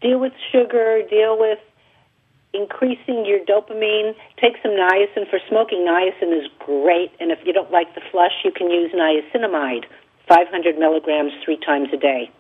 Deal 0.01 0.19
with 0.19 0.33
sugar, 0.53 1.03
deal 1.11 1.39
with 1.39 1.59
increasing 2.55 3.27
your 3.27 3.41
dopamine. 3.41 4.15
Take 4.41 4.55
some 4.63 4.73
niacin 4.73 5.29
for 5.29 5.39
smoking. 5.49 5.81
Niacin 5.81 6.33
is 6.39 6.49
great, 6.59 7.11
and 7.21 7.31
if 7.31 7.39
you 7.45 7.53
don't 7.53 7.71
like 7.71 7.95
the 7.95 8.01
flush, 8.11 8.33
you 8.45 8.53
can 8.53 8.71
use 8.71 8.93
niacinamide, 8.93 9.85
500 10.29 10.79
milligrams 10.79 11.33
three 11.45 11.59
times 11.59 11.89
a 11.93 11.97
day. 11.97 12.31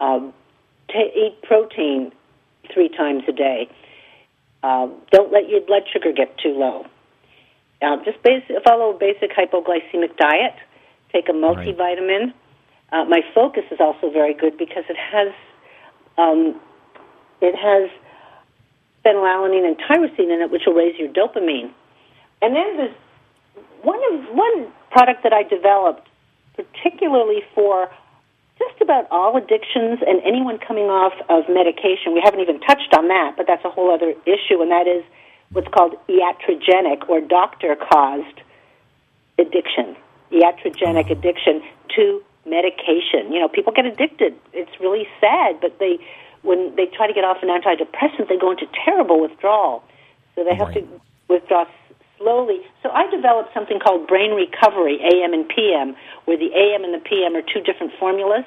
Um, 0.00 0.34
t- 0.90 1.12
eat 1.14 1.40
protein 1.42 2.12
three 2.72 2.88
times 2.88 3.22
a 3.28 3.32
day. 3.32 3.68
Uh, 4.62 4.88
don't 5.10 5.32
let 5.32 5.48
your 5.48 5.60
blood 5.60 5.82
sugar 5.92 6.12
get 6.12 6.36
too 6.38 6.54
low. 6.56 6.86
Uh, 7.82 7.96
just 8.04 8.22
basic, 8.22 8.56
follow 8.64 8.94
a 8.94 8.98
basic 8.98 9.32
hypoglycemic 9.32 10.16
diet. 10.16 10.54
Take 11.12 11.28
a 11.28 11.32
multivitamin. 11.32 12.32
Uh, 12.92 13.04
my 13.04 13.20
focus 13.34 13.64
is 13.70 13.80
also 13.80 14.10
very 14.10 14.34
good 14.34 14.56
because 14.56 14.84
it 14.88 14.96
has 14.96 15.32
um, 16.16 16.60
it 17.40 17.56
has 17.56 17.90
phenylalanine 19.04 19.66
and 19.66 19.76
tyrosine 19.78 20.32
in 20.32 20.40
it, 20.42 20.50
which 20.50 20.62
will 20.66 20.74
raise 20.74 20.98
your 20.98 21.08
dopamine. 21.08 21.72
And 22.40 22.54
then 22.54 22.76
there's 22.76 22.94
one 23.82 24.00
of 24.12 24.34
one 24.34 24.72
product 24.90 25.22
that 25.24 25.32
I 25.32 25.42
developed 25.42 26.08
particularly 26.54 27.42
for 27.54 27.88
just 28.58 28.80
about 28.80 29.08
all 29.10 29.36
addictions 29.36 29.98
and 30.06 30.20
anyone 30.24 30.58
coming 30.58 30.84
off 30.84 31.14
of 31.28 31.48
medication. 31.48 32.14
We 32.14 32.20
haven't 32.22 32.40
even 32.40 32.60
touched 32.60 32.94
on 32.96 33.08
that, 33.08 33.34
but 33.36 33.46
that's 33.46 33.64
a 33.64 33.70
whole 33.70 33.92
other 33.92 34.10
issue, 34.26 34.60
and 34.60 34.70
that 34.70 34.86
is 34.86 35.02
what's 35.52 35.68
called 35.68 35.94
iatrogenic 36.08 37.08
or 37.08 37.20
doctor 37.20 37.76
caused 37.76 38.40
addiction. 39.38 39.96
Iatrogenic 40.32 41.10
addiction 41.10 41.62
to 41.96 42.22
medication. 42.46 43.32
You 43.32 43.40
know, 43.40 43.48
people 43.48 43.72
get 43.72 43.86
addicted. 43.86 44.34
It's 44.52 44.80
really 44.80 45.06
sad, 45.20 45.60
but 45.60 45.78
they 45.78 45.98
when 46.42 46.74
they 46.74 46.86
try 46.86 47.06
to 47.06 47.12
get 47.12 47.22
off 47.24 47.38
an 47.42 47.48
antidepressant, 47.48 48.28
they 48.28 48.36
go 48.36 48.50
into 48.50 48.66
terrible 48.84 49.20
withdrawal. 49.20 49.84
So 50.34 50.42
they 50.42 50.56
have 50.56 50.68
Right. 50.68 50.82
to 50.82 51.00
withdraw 51.28 51.66
slowly. 52.18 52.66
So 52.82 52.90
I 52.90 53.08
developed 53.10 53.54
something 53.54 53.78
called 53.78 54.08
brain 54.08 54.32
recovery, 54.32 54.98
AM 55.00 55.34
and 55.34 55.48
PM, 55.48 55.94
where 56.24 56.36
the 56.36 56.50
AM 56.52 56.82
and 56.82 56.94
the 56.94 56.98
PM 56.98 57.36
are 57.36 57.42
two 57.42 57.60
different 57.60 57.92
formulas. 57.94 58.44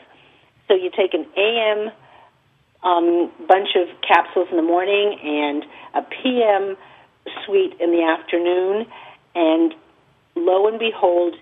So 0.67 0.73
you 0.73 0.89
take 0.89 1.13
an 1.13 1.25
AM 1.37 1.91
um, 2.83 3.31
bunch 3.47 3.69
of 3.75 3.87
capsules 4.01 4.47
in 4.51 4.57
the 4.57 4.63
morning 4.63 5.17
and 5.23 5.65
a 5.95 6.01
PM 6.01 6.77
suite 7.45 7.73
in 7.79 7.91
the 7.91 8.03
afternoon, 8.03 8.85
and 9.33 9.73
lo 10.35 10.67
and 10.67 10.79
behold, 10.79 11.35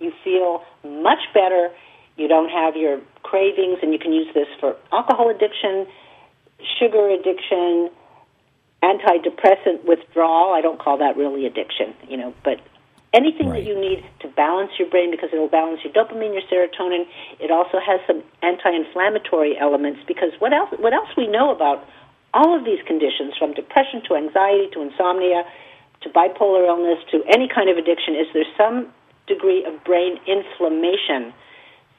you 0.00 0.12
feel 0.22 0.62
much 0.84 1.20
better. 1.32 1.70
You 2.16 2.28
don't 2.28 2.50
have 2.50 2.76
your 2.76 3.00
cravings, 3.22 3.78
and 3.82 3.92
you 3.92 3.98
can 3.98 4.12
use 4.12 4.28
this 4.34 4.48
for 4.60 4.76
alcohol 4.92 5.30
addiction, 5.30 5.86
sugar 6.78 7.08
addiction, 7.08 7.90
antidepressant 8.82 9.84
withdrawal. 9.84 10.52
I 10.52 10.60
don't 10.60 10.78
call 10.78 10.98
that 10.98 11.16
really 11.16 11.46
addiction, 11.46 11.94
you 12.08 12.16
know, 12.16 12.34
but 12.44 12.60
anything 13.14 13.48
Right. 13.48 13.64
that 13.64 13.68
you 13.68 13.78
need 13.78 14.04
to 14.20 14.28
balance 14.28 14.72
your 14.78 14.88
brain 14.88 15.10
because 15.10 15.30
it'll 15.32 15.48
balance 15.48 15.82
your 15.84 15.92
dopamine, 15.92 16.34
your 16.34 16.42
serotonin. 16.42 17.06
It 17.40 17.50
also 17.50 17.78
has 17.78 18.00
some 18.06 18.22
anti-inflammatory 18.42 19.56
elements 19.58 20.00
because 20.06 20.32
what 20.40 20.52
else? 20.52 20.70
What 20.78 20.92
else 20.92 21.08
we 21.16 21.26
know 21.26 21.50
about 21.50 21.86
all 22.34 22.56
of 22.56 22.64
these 22.64 22.82
conditions, 22.86 23.34
from 23.38 23.54
depression 23.54 24.02
to 24.08 24.16
anxiety 24.16 24.68
to 24.74 24.82
insomnia 24.82 25.44
to 26.02 26.08
bipolar 26.10 26.66
illness 26.66 26.98
to 27.10 27.22
any 27.32 27.48
kind 27.48 27.70
of 27.70 27.78
addiction, 27.78 28.14
is 28.14 28.26
there's 28.34 28.50
some 28.58 28.92
degree 29.26 29.64
of 29.64 29.82
brain 29.84 30.18
inflammation. 30.26 31.32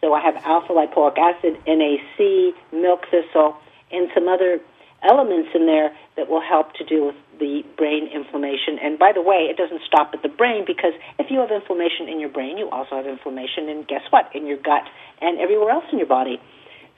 So 0.01 0.13
I 0.13 0.21
have 0.21 0.35
alpha 0.45 0.73
lipoic 0.73 1.17
acid, 1.17 1.57
NAC, 1.65 2.53
milk 2.71 3.07
thistle, 3.09 3.57
and 3.91 4.09
some 4.13 4.27
other 4.27 4.59
elements 5.01 5.49
in 5.55 5.65
there 5.65 5.95
that 6.17 6.29
will 6.29 6.41
help 6.41 6.73
to 6.73 6.83
deal 6.83 7.07
with 7.07 7.15
the 7.39 7.63
brain 7.77 8.07
inflammation. 8.13 8.79
And 8.81 8.97
by 8.99 9.11
the 9.13 9.21
way, 9.21 9.47
it 9.49 9.57
doesn't 9.57 9.81
stop 9.85 10.11
at 10.13 10.21
the 10.21 10.29
brain 10.29 10.63
because 10.65 10.93
if 11.19 11.29
you 11.29 11.39
have 11.39 11.51
inflammation 11.51 12.07
in 12.07 12.19
your 12.19 12.29
brain, 12.29 12.57
you 12.57 12.69
also 12.69 12.95
have 12.95 13.07
inflammation 13.07 13.69
in 13.69 13.83
guess 13.87 14.03
what? 14.09 14.29
In 14.33 14.45
your 14.45 14.57
gut 14.57 14.83
and 15.21 15.39
everywhere 15.39 15.71
else 15.71 15.85
in 15.91 15.97
your 15.97 16.07
body. 16.07 16.39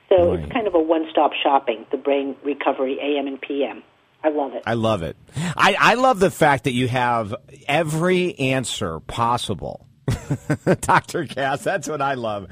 So 0.08 0.30
Right. 0.32 0.40
it's 0.40 0.52
kind 0.52 0.66
of 0.66 0.74
a 0.74 0.78
one-stop 0.80 1.32
shopping, 1.42 1.86
the 1.90 1.96
brain 1.98 2.36
recovery 2.44 2.98
AM 3.00 3.26
and 3.26 3.40
PM. 3.40 3.82
I 4.24 4.30
love 4.30 4.54
it. 4.54 4.62
I 4.66 4.74
love 4.74 5.02
it. 5.02 5.16
I, 5.36 5.76
I 5.78 5.94
love 5.94 6.18
the 6.18 6.30
fact 6.30 6.64
that 6.64 6.72
you 6.72 6.88
have 6.88 7.34
every 7.68 8.36
answer 8.38 8.98
possible. 9.00 9.86
Dr. 10.80 11.26
Cass, 11.26 11.62
that's 11.62 11.88
what 11.88 12.00
I 12.00 12.14
love. 12.14 12.48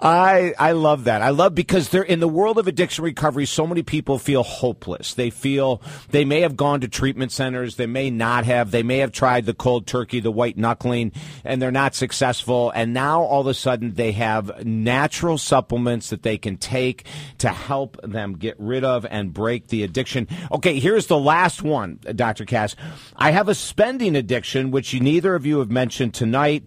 I 0.00 0.54
I 0.58 0.72
love 0.72 1.04
that. 1.04 1.22
I 1.22 1.30
love 1.30 1.54
because 1.54 1.88
they're 1.88 2.02
in 2.02 2.20
the 2.20 2.28
world 2.28 2.58
of 2.58 2.66
addiction 2.68 3.04
recovery, 3.04 3.46
so 3.46 3.66
many 3.66 3.82
people 3.82 4.18
feel 4.18 4.42
hopeless. 4.42 5.14
They 5.14 5.30
feel 5.30 5.82
they 6.10 6.24
may 6.24 6.40
have 6.42 6.56
gone 6.56 6.80
to 6.80 6.88
treatment 6.88 7.32
centers, 7.32 7.76
they 7.76 7.86
may 7.86 8.10
not 8.10 8.44
have, 8.44 8.70
they 8.70 8.82
may 8.82 8.98
have 8.98 9.12
tried 9.12 9.46
the 9.46 9.54
cold 9.54 9.86
turkey, 9.86 10.20
the 10.20 10.30
white 10.30 10.56
knuckling, 10.56 11.12
and 11.44 11.60
they're 11.60 11.70
not 11.70 11.94
successful. 11.94 12.70
And 12.74 12.92
now 12.94 13.22
all 13.22 13.40
of 13.40 13.46
a 13.46 13.54
sudden 13.54 13.94
they 13.94 14.12
have 14.12 14.64
natural 14.64 15.38
supplements 15.38 16.10
that 16.10 16.22
they 16.22 16.38
can 16.38 16.56
take 16.56 17.04
to 17.38 17.48
help 17.48 18.00
them 18.02 18.34
get 18.34 18.56
rid 18.58 18.84
of 18.84 19.06
and 19.06 19.32
break 19.32 19.68
the 19.68 19.82
addiction. 19.82 20.28
Okay, 20.52 20.78
here's 20.78 21.06
the 21.06 21.18
last 21.18 21.62
one, 21.62 21.98
Dr. 22.14 22.44
Cass. 22.44 22.76
I 23.16 23.30
have 23.32 23.48
a 23.48 23.54
spending 23.54 24.16
addiction, 24.16 24.70
which 24.70 24.94
neither 24.94 25.34
of 25.34 25.46
you 25.46 25.58
have 25.58 25.70
mentioned 25.70 26.14
tonight. 26.14 26.64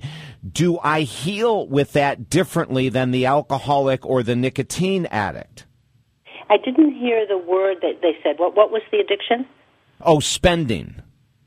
Do 0.49 0.80
I 0.84 1.01
heal 1.01 1.67
with 1.67 1.93
that 1.93 2.30
differently 2.30 2.89
than 2.89 3.12
the 3.12 3.25
alcoholic 3.27 4.06
or 4.06 4.23
the 4.23 4.36
nicotine 4.36 5.06
addict? 5.08 5.65
I 6.49 6.58
didn't 6.58 6.95
hear 6.95 7.25
the 7.27 7.38
word 7.38 7.77
that 7.82 8.01
they 8.01 8.17
said. 8.23 8.39
What 8.39 8.56
what 8.56 8.71
was 8.71 8.82
the 8.91 8.97
addiction? 8.97 9.45
Oh, 10.01 10.19
spending. 10.19 10.95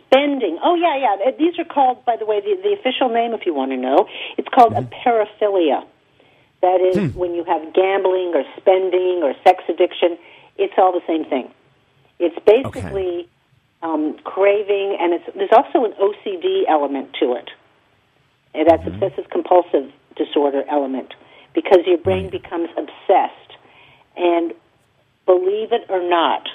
Spending. 0.06 0.58
Oh 0.62 0.76
yeah, 0.76 0.96
yeah. 0.96 1.16
Uh, 1.26 1.32
These 1.36 1.58
are 1.58 1.64
called, 1.64 2.04
by 2.04 2.16
the 2.16 2.24
way, 2.24 2.40
the, 2.40 2.56
the 2.62 2.72
official 2.78 3.08
name, 3.08 3.34
if 3.34 3.44
you 3.46 3.52
want 3.52 3.72
to 3.72 3.76
know, 3.76 4.06
it's 4.38 4.48
called 4.48 4.72
a 4.74 4.82
paraphilia. 4.82 5.84
That 6.62 6.80
is 6.80 7.14
when 7.14 7.34
you 7.34 7.44
have 7.44 7.74
gambling 7.74 8.32
or 8.34 8.44
spending 8.56 9.20
or 9.22 9.34
sex 9.44 9.64
addiction. 9.68 10.16
It's 10.56 10.72
all 10.78 10.92
the 10.92 11.02
same 11.06 11.24
thing. 11.28 11.52
It's 12.18 12.38
basically 12.46 13.28
um, 13.82 14.16
craving, 14.24 14.96
and 14.98 15.12
it's, 15.12 15.24
there's 15.34 15.52
also 15.52 15.84
an 15.84 15.92
OCD 16.00 16.62
element 16.68 17.14
to 17.20 17.34
it. 17.34 17.50
And 18.54 18.68
that's 18.68 18.82
mm-hmm. 18.82 19.02
obsessive 19.02 19.30
compulsive 19.30 19.92
disorder 20.16 20.62
element 20.70 21.12
because 21.54 21.80
your 21.86 21.98
brain 21.98 22.30
becomes 22.30 22.68
obsessed. 22.76 23.58
And 24.16 24.52
believe 25.26 25.72
it 25.72 25.86
or 25.88 26.08
not, 26.08 26.48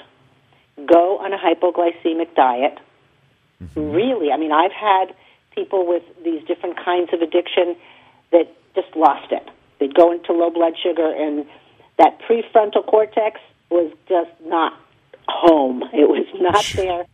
go 0.86 1.18
on 1.18 1.32
a 1.32 1.38
hypoglycemic 1.38 2.34
diet. 2.34 2.78
Mm-hmm. 3.62 3.90
Really, 3.90 4.32
I 4.32 4.36
mean, 4.36 4.52
I've 4.52 4.72
had 4.72 5.14
people 5.54 5.86
with 5.86 6.02
these 6.24 6.42
different 6.44 6.76
kinds 6.82 7.12
of 7.12 7.20
addiction 7.20 7.76
that 8.32 8.48
just 8.74 8.94
lost 8.96 9.32
it. 9.32 9.46
They'd 9.78 9.94
go 9.94 10.12
into 10.12 10.32
low 10.32 10.50
blood 10.50 10.74
sugar, 10.82 11.12
and 11.12 11.46
that 11.98 12.20
prefrontal 12.20 12.86
cortex 12.86 13.40
was 13.70 13.92
just 14.08 14.30
not 14.44 14.78
home. 15.28 15.82
It 15.92 16.08
was 16.08 16.26
not 16.34 16.64
there. 16.76 17.04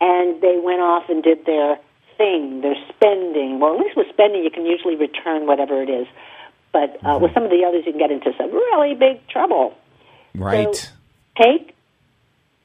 And 0.00 0.40
they 0.40 0.58
went 0.62 0.80
off 0.80 1.08
and 1.08 1.22
did 1.22 1.46
their 1.46 1.78
thing, 2.16 2.60
their 2.60 2.76
spending. 2.88 3.60
Well, 3.60 3.74
at 3.74 3.80
least 3.80 3.96
with 3.96 4.08
spending, 4.12 4.44
you 4.44 4.50
can 4.50 4.66
usually 4.66 4.96
return 4.96 5.46
whatever 5.46 5.82
it 5.82 5.90
is. 5.90 6.06
But 6.72 6.98
uh, 7.04 7.18
with 7.20 7.32
some 7.34 7.44
of 7.44 7.50
the 7.50 7.64
others, 7.64 7.84
you 7.86 7.92
can 7.92 8.00
get 8.00 8.10
into 8.10 8.32
some 8.36 8.50
really 8.50 8.94
big 8.94 9.26
trouble. 9.28 9.74
Right. 10.34 10.74
So 10.74 10.88
take 11.40 11.74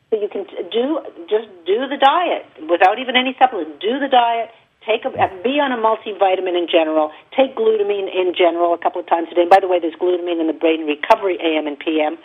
so 0.09 0.17
you 0.19 0.27
can 0.27 0.45
do 0.73 0.99
just 1.29 1.47
do 1.65 1.85
the 1.85 1.97
diet 2.01 2.45
without 2.69 2.97
even 2.97 3.15
any 3.15 3.35
supplement. 3.37 3.79
Do 3.79 3.99
the 3.99 4.09
diet. 4.09 4.49
Take 4.87 5.05
a, 5.05 5.11
be 5.43 5.59
on 5.61 5.69
a 5.69 5.77
multivitamin 5.77 6.57
in 6.57 6.65
general. 6.71 7.11
Take 7.37 7.53
glutamine 7.55 8.09
in 8.09 8.33
general 8.33 8.73
a 8.73 8.77
couple 8.79 9.01
of 9.01 9.07
times 9.07 9.27
a 9.31 9.35
day. 9.35 9.41
And 9.41 9.49
by 9.49 9.59
the 9.59 9.67
way, 9.67 9.77
there's 9.79 9.93
glutamine 9.93 10.41
in 10.41 10.47
the 10.47 10.57
brain 10.57 10.87
recovery 10.87 11.37
AM 11.37 11.67
and 11.67 11.77
PM. 11.77 12.17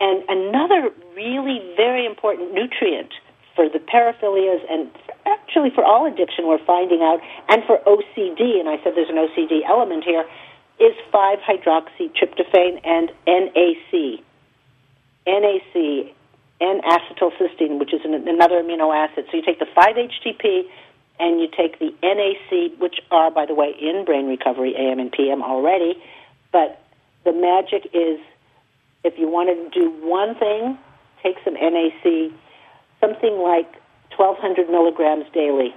And 0.00 0.24
another 0.28 0.90
really 1.14 1.62
very 1.76 2.04
important 2.04 2.52
nutrient 2.52 3.12
for 3.54 3.68
the 3.68 3.78
paraphilias 3.78 4.60
and 4.70 4.90
actually 5.26 5.70
for 5.70 5.84
all 5.84 6.06
addiction 6.06 6.46
we're 6.46 6.64
finding 6.64 7.00
out, 7.02 7.20
and 7.48 7.62
for 7.64 7.78
OCD, 7.86 8.60
and 8.60 8.68
I 8.68 8.82
said 8.82 8.94
there's 8.94 9.08
an 9.08 9.16
OCD 9.16 9.60
element 9.68 10.04
here, 10.04 10.24
is 10.80 10.94
5 11.12 11.38
hydroxytryptophan 11.38 12.80
and 12.84 13.10
NAC. 13.26 14.20
NAC, 15.26 16.14
N-acetylcysteine, 16.60 17.78
which 17.78 17.94
is 17.94 18.00
an, 18.04 18.14
another 18.28 18.62
amino 18.62 18.94
acid. 18.94 19.26
So 19.30 19.36
you 19.36 19.42
take 19.42 19.58
the 19.58 19.66
5-HTP 19.66 20.68
and 21.20 21.40
you 21.40 21.48
take 21.56 21.78
the 21.78 21.94
NAC, 22.02 22.78
which 22.80 23.00
are, 23.10 23.30
by 23.30 23.46
the 23.46 23.54
way, 23.54 23.74
in 23.80 24.04
brain 24.04 24.26
recovery 24.26 24.74
AM 24.76 24.98
and 24.98 25.12
PM 25.12 25.42
already. 25.42 25.94
But 26.52 26.80
the 27.24 27.32
magic 27.32 27.90
is 27.94 28.18
if 29.04 29.18
you 29.18 29.28
want 29.28 29.48
to 29.50 29.80
do 29.80 29.90
one 30.02 30.34
thing, 30.34 30.78
take 31.22 31.36
some 31.44 31.54
NAC, 31.54 32.32
something 33.04 33.38
like 33.38 33.70
1,200 34.16 34.70
milligrams 34.70 35.26
daily, 35.32 35.74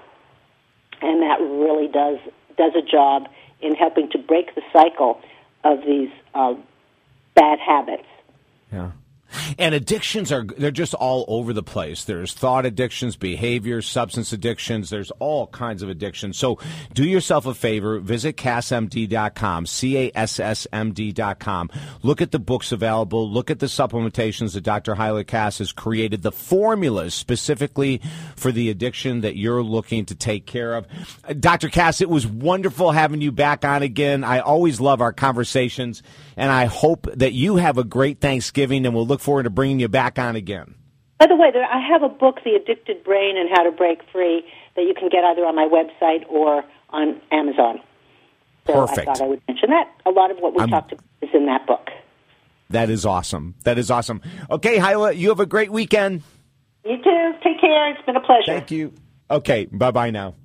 and 1.01 1.21
that 1.21 1.39
really 1.41 1.87
does 1.87 2.17
does 2.57 2.73
a 2.75 2.81
job 2.81 3.27
in 3.61 3.75
helping 3.75 4.09
to 4.09 4.17
break 4.17 4.55
the 4.55 4.61
cycle 4.73 5.19
of 5.63 5.79
these 5.85 6.09
uh, 6.33 6.53
bad 7.35 7.59
habits. 7.59 8.07
Yeah. 8.71 8.91
And 9.57 9.75
addictions 9.75 10.31
are, 10.31 10.43
they're 10.43 10.71
just 10.71 10.93
all 10.93 11.25
over 11.27 11.53
the 11.53 11.63
place. 11.63 12.03
There's 12.03 12.33
thought 12.33 12.65
addictions, 12.65 13.15
behavior, 13.15 13.81
substance 13.81 14.33
addictions. 14.33 14.89
There's 14.89 15.11
all 15.19 15.47
kinds 15.47 15.83
of 15.83 15.89
addictions. 15.89 16.37
So 16.37 16.59
do 16.93 17.05
yourself 17.05 17.45
a 17.45 17.53
favor. 17.53 17.99
Visit 17.99 18.37
cassmd.com, 18.37 19.65
C-A-S-S-M-D.com. 19.65 21.69
Look 22.03 22.21
at 22.21 22.31
the 22.31 22.39
books 22.39 22.71
available. 22.71 23.29
Look 23.29 23.51
at 23.51 23.59
the 23.59 23.65
supplementations 23.67 24.53
that 24.53 24.61
Dr. 24.61 24.95
Hyla 24.95 25.23
Cass 25.23 25.59
has 25.59 25.71
created, 25.71 26.21
the 26.21 26.31
formulas 26.31 27.13
specifically 27.13 28.01
for 28.35 28.51
the 28.51 28.69
addiction 28.69 29.21
that 29.21 29.35
you're 29.35 29.63
looking 29.63 30.05
to 30.05 30.15
take 30.15 30.45
care 30.45 30.75
of. 30.75 30.87
Uh, 31.27 31.33
Dr. 31.33 31.69
Cass, 31.69 32.01
it 32.01 32.09
was 32.09 32.27
wonderful 32.27 32.91
having 32.91 33.21
you 33.21 33.31
back 33.31 33.65
on 33.65 33.83
again. 33.83 34.23
I 34.23 34.39
always 34.39 34.79
love 34.79 35.01
our 35.01 35.13
conversations, 35.13 36.03
and 36.37 36.51
I 36.51 36.65
hope 36.65 37.07
that 37.15 37.33
you 37.33 37.57
have 37.57 37.77
a 37.77 37.83
great 37.83 38.21
Thanksgiving, 38.21 38.85
and 38.85 38.95
we'll 38.95 39.07
look 39.07 39.19
forward 39.19 39.43
to 39.43 39.49
bringing 39.49 39.79
you 39.79 39.89
back 39.89 40.17
on 40.17 40.35
again. 40.35 40.75
By 41.19 41.25
the 41.27 41.35
way, 41.35 41.49
there, 41.51 41.65
I 41.65 41.81
have 41.91 42.03
a 42.03 42.09
book, 42.09 42.39
The 42.45 42.51
Addicted 42.53 43.03
Brain 43.03 43.37
and 43.37 43.49
How 43.49 43.63
to 43.63 43.71
Break 43.71 43.99
Free, 44.13 44.43
that 44.75 44.83
you 44.83 44.93
can 44.93 45.09
get 45.09 45.23
either 45.23 45.41
on 45.45 45.55
my 45.55 45.67
website 45.67 46.29
or 46.29 46.63
on 46.91 47.19
Amazon. 47.31 47.81
So 48.67 48.73
Perfect. 48.73 48.99
I 49.09 49.13
thought 49.13 49.21
I 49.23 49.27
would 49.27 49.41
mention 49.47 49.71
that. 49.71 49.91
A 50.05 50.11
lot 50.11 50.29
of 50.29 50.37
what 50.37 50.53
we 50.53 50.59
I'm- 50.59 50.69
talked 50.69 50.91
about 50.91 51.03
is 51.21 51.29
in 51.33 51.47
that 51.47 51.65
book. 51.65 51.89
That 52.69 52.89
is 52.89 53.05
awesome. 53.05 53.55
That 53.63 53.77
is 53.79 53.89
awesome. 53.89 54.21
Okay, 54.51 54.77
Hyla, 54.77 55.13
you 55.13 55.29
have 55.29 55.39
a 55.39 55.45
great 55.45 55.71
weekend. 55.71 56.21
You 56.85 56.97
too. 57.01 57.31
Take 57.43 57.61
care. 57.61 57.91
It's 57.91 58.05
been 58.05 58.15
a 58.17 58.21
pleasure. 58.21 58.43
Thank 58.45 58.71
you. 58.71 58.93
Okay, 59.31 59.65
bye 59.71 59.91
bye 59.91 60.11
now. 60.11 60.35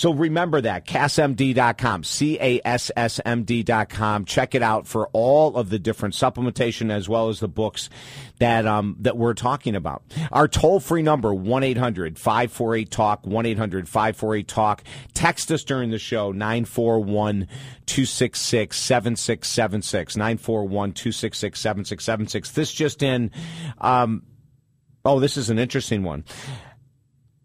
So 0.00 0.14
remember 0.14 0.62
that, 0.62 0.86
cassmd.com, 0.86 2.04
C 2.04 2.38
A 2.40 2.58
S 2.64 2.90
S 2.96 3.20
M 3.22 3.42
D.com. 3.42 4.24
Check 4.24 4.54
it 4.54 4.62
out 4.62 4.86
for 4.86 5.08
all 5.08 5.54
of 5.56 5.68
the 5.68 5.78
different 5.78 6.14
supplementation 6.14 6.90
as 6.90 7.06
well 7.06 7.28
as 7.28 7.40
the 7.40 7.48
books 7.48 7.90
that, 8.38 8.66
um, 8.66 8.96
that 9.00 9.18
we're 9.18 9.34
talking 9.34 9.76
about. 9.76 10.02
Our 10.32 10.48
toll 10.48 10.80
free 10.80 11.02
number, 11.02 11.34
1 11.34 11.62
800 11.62 12.18
548 12.18 12.90
TALK, 12.90 13.26
1 13.26 13.44
800 13.44 13.88
548 13.90 14.48
TALK. 14.48 14.82
Text 15.12 15.52
us 15.52 15.64
during 15.64 15.90
the 15.90 15.98
show, 15.98 16.32
941 16.32 17.46
266 17.84 18.78
7676. 18.78 20.16
941 20.16 20.92
266 20.92 21.60
7676. 21.60 22.52
This 22.52 22.72
just 22.72 23.02
in, 23.02 23.30
um, 23.82 24.22
oh, 25.04 25.20
this 25.20 25.36
is 25.36 25.50
an 25.50 25.58
interesting 25.58 26.04
one. 26.04 26.24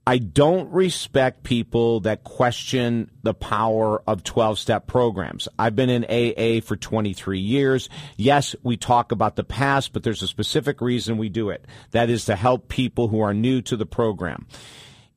I 0.08 0.20
don't 0.20 0.72
respect 0.72 1.42
people 1.42 2.02
that 2.02 2.24
question 2.24 3.10
the 3.24 3.34
power 3.34 4.04
of 4.06 4.24
12 4.24 4.60
step 4.60 4.86
programs. 4.86 5.48
I've 5.58 5.76
been 5.76 5.90
in 5.90 6.06
AA 6.06 6.62
for 6.64 6.76
23 6.76 7.40
years. 7.40 7.90
Yes, 8.16 8.56
we 8.62 8.78
talk 8.78 9.12
about 9.12 9.36
the 9.36 9.44
past, 9.44 9.94
but 9.94 10.04
there's 10.04 10.22
a 10.22 10.28
specific 10.28 10.80
reason 10.80 11.18
we 11.18 11.30
do 11.30 11.50
it. 11.50 11.66
That 11.90 12.12
is 12.12 12.26
to 12.26 12.36
help 12.36 12.68
people 12.68 13.08
who 13.08 13.20
are 13.22 13.34
new 13.34 13.62
to 13.64 13.76
the 13.76 13.88
program. 13.88 14.46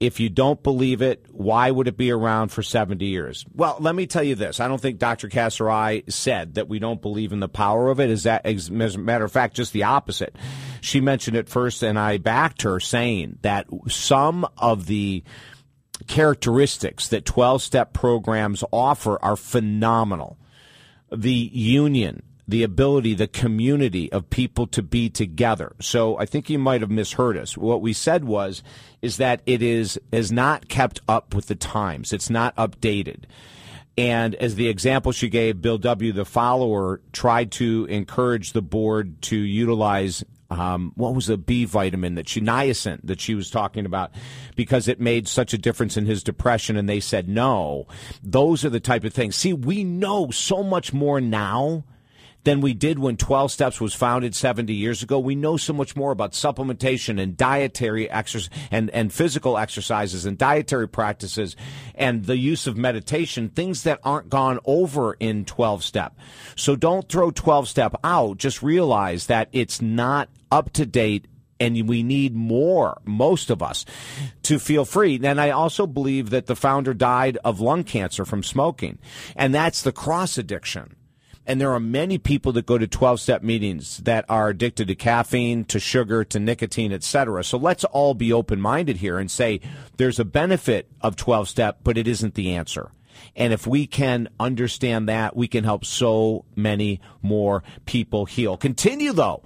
If 0.00 0.20
you 0.20 0.30
don't 0.30 0.62
believe 0.62 1.02
it, 1.02 1.26
why 1.32 1.70
would 1.70 1.88
it 1.88 1.96
be 1.98 2.10
around 2.10 2.48
for 2.48 2.62
70 2.62 3.04
years? 3.04 3.44
Well, 3.52 3.76
let 3.80 3.94
me 3.94 4.06
tell 4.06 4.22
you 4.22 4.36
this. 4.36 4.58
I 4.58 4.68
don't 4.68 4.80
think 4.80 4.98
Dr. 4.98 5.28
Cass 5.28 5.60
or 5.60 5.70
I 5.70 6.04
said 6.08 6.54
that 6.54 6.68
we 6.68 6.78
don't 6.78 7.02
believe 7.02 7.32
in 7.32 7.40
the 7.40 7.48
power 7.48 7.90
of 7.90 8.00
it. 8.00 8.08
Is 8.08 8.22
that, 8.22 8.46
as 8.46 8.68
a 8.68 8.98
matter 8.98 9.24
of 9.24 9.32
fact, 9.32 9.56
just 9.56 9.74
the 9.74 9.82
opposite. 9.82 10.34
She 10.80 11.00
mentioned 11.00 11.36
it 11.36 11.48
first, 11.48 11.82
and 11.82 11.98
I 11.98 12.18
backed 12.18 12.62
her 12.62 12.80
saying 12.80 13.38
that 13.42 13.66
some 13.88 14.46
of 14.56 14.86
the 14.86 15.22
characteristics 16.06 17.08
that 17.08 17.24
12 17.24 17.62
step 17.62 17.92
programs 17.92 18.62
offer 18.72 19.22
are 19.22 19.36
phenomenal. 19.36 20.38
The 21.10 21.50
union, 21.52 22.22
the 22.46 22.62
ability, 22.62 23.14
the 23.14 23.26
community 23.26 24.10
of 24.12 24.30
people 24.30 24.66
to 24.68 24.82
be 24.82 25.10
together. 25.10 25.74
So 25.80 26.18
I 26.18 26.26
think 26.26 26.48
you 26.48 26.58
might 26.58 26.80
have 26.80 26.90
misheard 26.90 27.36
us. 27.36 27.56
What 27.56 27.82
we 27.82 27.92
said 27.92 28.24
was, 28.24 28.62
is 29.02 29.16
that 29.18 29.42
it 29.46 29.62
is, 29.62 30.00
is 30.12 30.32
not 30.32 30.68
kept 30.68 31.00
up 31.08 31.34
with 31.34 31.46
the 31.46 31.54
times. 31.54 32.12
It's 32.12 32.30
not 32.30 32.56
updated. 32.56 33.24
And 33.98 34.36
as 34.36 34.54
the 34.54 34.68
example 34.68 35.10
she 35.10 35.28
gave, 35.28 35.60
Bill 35.60 35.76
W., 35.78 36.12
the 36.12 36.24
follower, 36.24 37.00
tried 37.12 37.50
to 37.52 37.84
encourage 37.90 38.52
the 38.52 38.62
board 38.62 39.20
to 39.22 39.36
utilize 39.36 40.24
um, 40.50 40.92
what 40.94 41.14
was 41.14 41.26
the 41.26 41.36
B 41.36 41.64
vitamin 41.64 42.14
that 42.14 42.28
she 42.28 42.40
niacin 42.40 43.00
that 43.04 43.20
she 43.20 43.34
was 43.34 43.50
talking 43.50 43.84
about 43.84 44.12
because 44.56 44.88
it 44.88 45.00
made 45.00 45.28
such 45.28 45.52
a 45.52 45.58
difference 45.58 45.96
in 45.96 46.06
his 46.06 46.22
depression, 46.22 46.76
and 46.76 46.88
they 46.88 47.00
said 47.00 47.28
no. 47.28 47.86
Those 48.22 48.64
are 48.64 48.70
the 48.70 48.80
type 48.80 49.04
of 49.04 49.12
things. 49.12 49.36
See, 49.36 49.52
we 49.52 49.84
know 49.84 50.30
so 50.30 50.62
much 50.62 50.92
more 50.92 51.20
now 51.20 51.84
than 52.44 52.60
we 52.62 52.72
did 52.72 52.98
when 52.98 53.16
12 53.16 53.52
Steps 53.52 53.80
was 53.80 53.92
founded 53.92 54.34
70 54.34 54.72
years 54.72 55.02
ago. 55.02 55.18
We 55.18 55.34
know 55.34 55.58
so 55.58 55.74
much 55.74 55.96
more 55.96 56.12
about 56.12 56.32
supplementation 56.32 57.20
and 57.20 57.36
dietary 57.36 58.10
exercise 58.10 58.48
and, 58.70 58.88
and 58.90 59.12
physical 59.12 59.58
exercises 59.58 60.24
and 60.24 60.38
dietary 60.38 60.88
practices 60.88 61.56
and 61.94 62.24
the 62.24 62.38
use 62.38 62.66
of 62.66 62.76
meditation, 62.76 63.50
things 63.50 63.82
that 63.82 64.00
aren't 64.02 64.30
gone 64.30 64.60
over 64.64 65.14
in 65.14 65.44
12 65.44 65.84
Step. 65.84 66.16
So 66.56 66.74
don't 66.74 67.06
throw 67.08 67.30
12 67.30 67.68
Step 67.68 67.96
out. 68.02 68.38
Just 68.38 68.62
realize 68.62 69.26
that 69.26 69.48
it's 69.52 69.82
not 69.82 70.30
up 70.50 70.72
to 70.74 70.86
date 70.86 71.26
and 71.60 71.88
we 71.88 72.02
need 72.02 72.34
more, 72.34 73.00
most 73.04 73.50
of 73.50 73.62
us, 73.62 73.84
to 74.42 74.58
feel 74.58 74.84
free. 74.84 75.20
And 75.22 75.40
I 75.40 75.50
also 75.50 75.86
believe 75.86 76.30
that 76.30 76.46
the 76.46 76.56
founder 76.56 76.94
died 76.94 77.38
of 77.44 77.60
lung 77.60 77.84
cancer 77.84 78.24
from 78.24 78.42
smoking, 78.42 78.98
and 79.36 79.54
that's 79.54 79.82
the 79.82 79.92
cross 79.92 80.38
addiction. 80.38 80.94
And 81.46 81.58
there 81.58 81.72
are 81.72 81.80
many 81.80 82.18
people 82.18 82.52
that 82.52 82.66
go 82.66 82.76
to 82.76 82.86
12 82.86 83.20
step 83.20 83.42
meetings 83.42 83.98
that 83.98 84.26
are 84.28 84.50
addicted 84.50 84.88
to 84.88 84.94
caffeine, 84.94 85.64
to 85.64 85.80
sugar, 85.80 86.22
to 86.24 86.38
nicotine, 86.38 86.92
etc. 86.92 87.42
So 87.42 87.56
let's 87.56 87.84
all 87.84 88.12
be 88.12 88.34
open 88.34 88.60
minded 88.60 88.98
here 88.98 89.18
and 89.18 89.30
say 89.30 89.62
there's 89.96 90.18
a 90.18 90.26
benefit 90.26 90.90
of 91.00 91.16
12 91.16 91.48
step, 91.48 91.78
but 91.82 91.96
it 91.96 92.06
isn't 92.06 92.34
the 92.34 92.52
answer. 92.52 92.90
And 93.34 93.54
if 93.54 93.66
we 93.66 93.86
can 93.86 94.28
understand 94.38 95.08
that, 95.08 95.34
we 95.34 95.48
can 95.48 95.64
help 95.64 95.86
so 95.86 96.44
many 96.54 97.00
more 97.22 97.62
people 97.86 98.26
heal. 98.26 98.58
Continue 98.58 99.14
though 99.14 99.42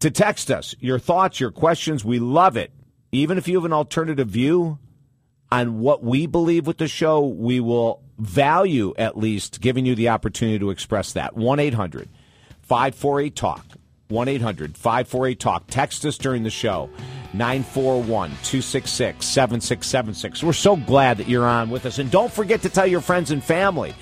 to 0.00 0.10
text 0.10 0.50
us 0.50 0.74
your 0.80 0.98
thoughts, 0.98 1.40
your 1.40 1.50
questions. 1.50 2.04
We 2.04 2.18
love 2.18 2.56
it. 2.56 2.72
Even 3.12 3.38
if 3.38 3.48
you 3.48 3.56
have 3.56 3.64
an 3.64 3.72
alternative 3.72 4.28
view 4.28 4.78
on 5.52 5.80
what 5.80 6.02
we 6.02 6.26
believe 6.26 6.66
with 6.66 6.78
the 6.78 6.88
show, 6.88 7.26
we 7.26 7.60
will 7.60 8.02
value 8.18 8.94
at 8.98 9.16
least 9.16 9.60
giving 9.60 9.86
you 9.86 9.94
the 9.94 10.08
opportunity 10.08 10.58
to 10.58 10.70
express 10.70 11.12
that. 11.14 11.36
1 11.36 11.60
800 11.60 12.08
548 12.62 13.36
TALK. 13.36 13.64
1 14.08 14.28
800 14.28 14.76
548 14.76 15.40
TALK. 15.40 15.64
Text 15.68 16.04
us 16.04 16.18
during 16.18 16.42
the 16.44 16.50
show. 16.50 16.88
941 17.32 18.30
266 18.30 19.26
7676. 19.26 20.42
We're 20.42 20.52
so 20.52 20.76
glad 20.76 21.18
that 21.18 21.28
you're 21.28 21.46
on 21.46 21.70
with 21.70 21.86
us. 21.86 21.98
And 21.98 22.10
don't 22.10 22.32
forget 22.32 22.62
to 22.62 22.68
tell 22.68 22.86
your 22.86 23.00
friends 23.00 23.30
and 23.30 23.42
family 23.42 23.94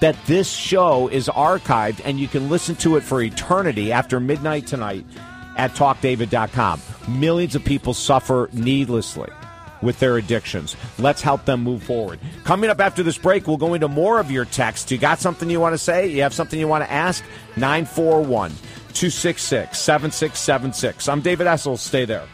that 0.00 0.16
this 0.26 0.50
show 0.50 1.08
is 1.08 1.28
archived 1.28 2.00
and 2.04 2.18
you 2.18 2.28
can 2.28 2.50
listen 2.50 2.76
to 2.76 2.96
it 2.96 3.02
for 3.02 3.22
eternity 3.22 3.92
after 3.92 4.20
midnight 4.20 4.66
tonight 4.66 5.06
at 5.56 5.72
talkdavid.com. 5.72 6.80
Millions 7.08 7.54
of 7.54 7.64
people 7.64 7.94
suffer 7.94 8.48
needlessly 8.52 9.30
with 9.82 9.98
their 10.00 10.16
addictions. 10.16 10.76
Let's 10.98 11.22
help 11.22 11.44
them 11.44 11.62
move 11.62 11.82
forward. 11.82 12.18
Coming 12.44 12.70
up 12.70 12.80
after 12.80 13.02
this 13.02 13.18
break, 13.18 13.46
we'll 13.46 13.58
go 13.58 13.74
into 13.74 13.88
more 13.88 14.18
of 14.18 14.30
your 14.30 14.46
text. 14.46 14.90
You 14.90 14.98
got 14.98 15.20
something 15.20 15.48
you 15.50 15.60
want 15.60 15.74
to 15.74 15.78
say? 15.78 16.08
You 16.08 16.22
have 16.22 16.34
something 16.34 16.58
you 16.58 16.68
want 16.68 16.84
to 16.84 16.90
ask? 16.90 17.22
941 17.56 18.50
266 18.50 19.78
7676. 19.78 21.08
I'm 21.08 21.20
David 21.20 21.46
Essel. 21.46 21.78
Stay 21.78 22.04
there. 22.04 22.26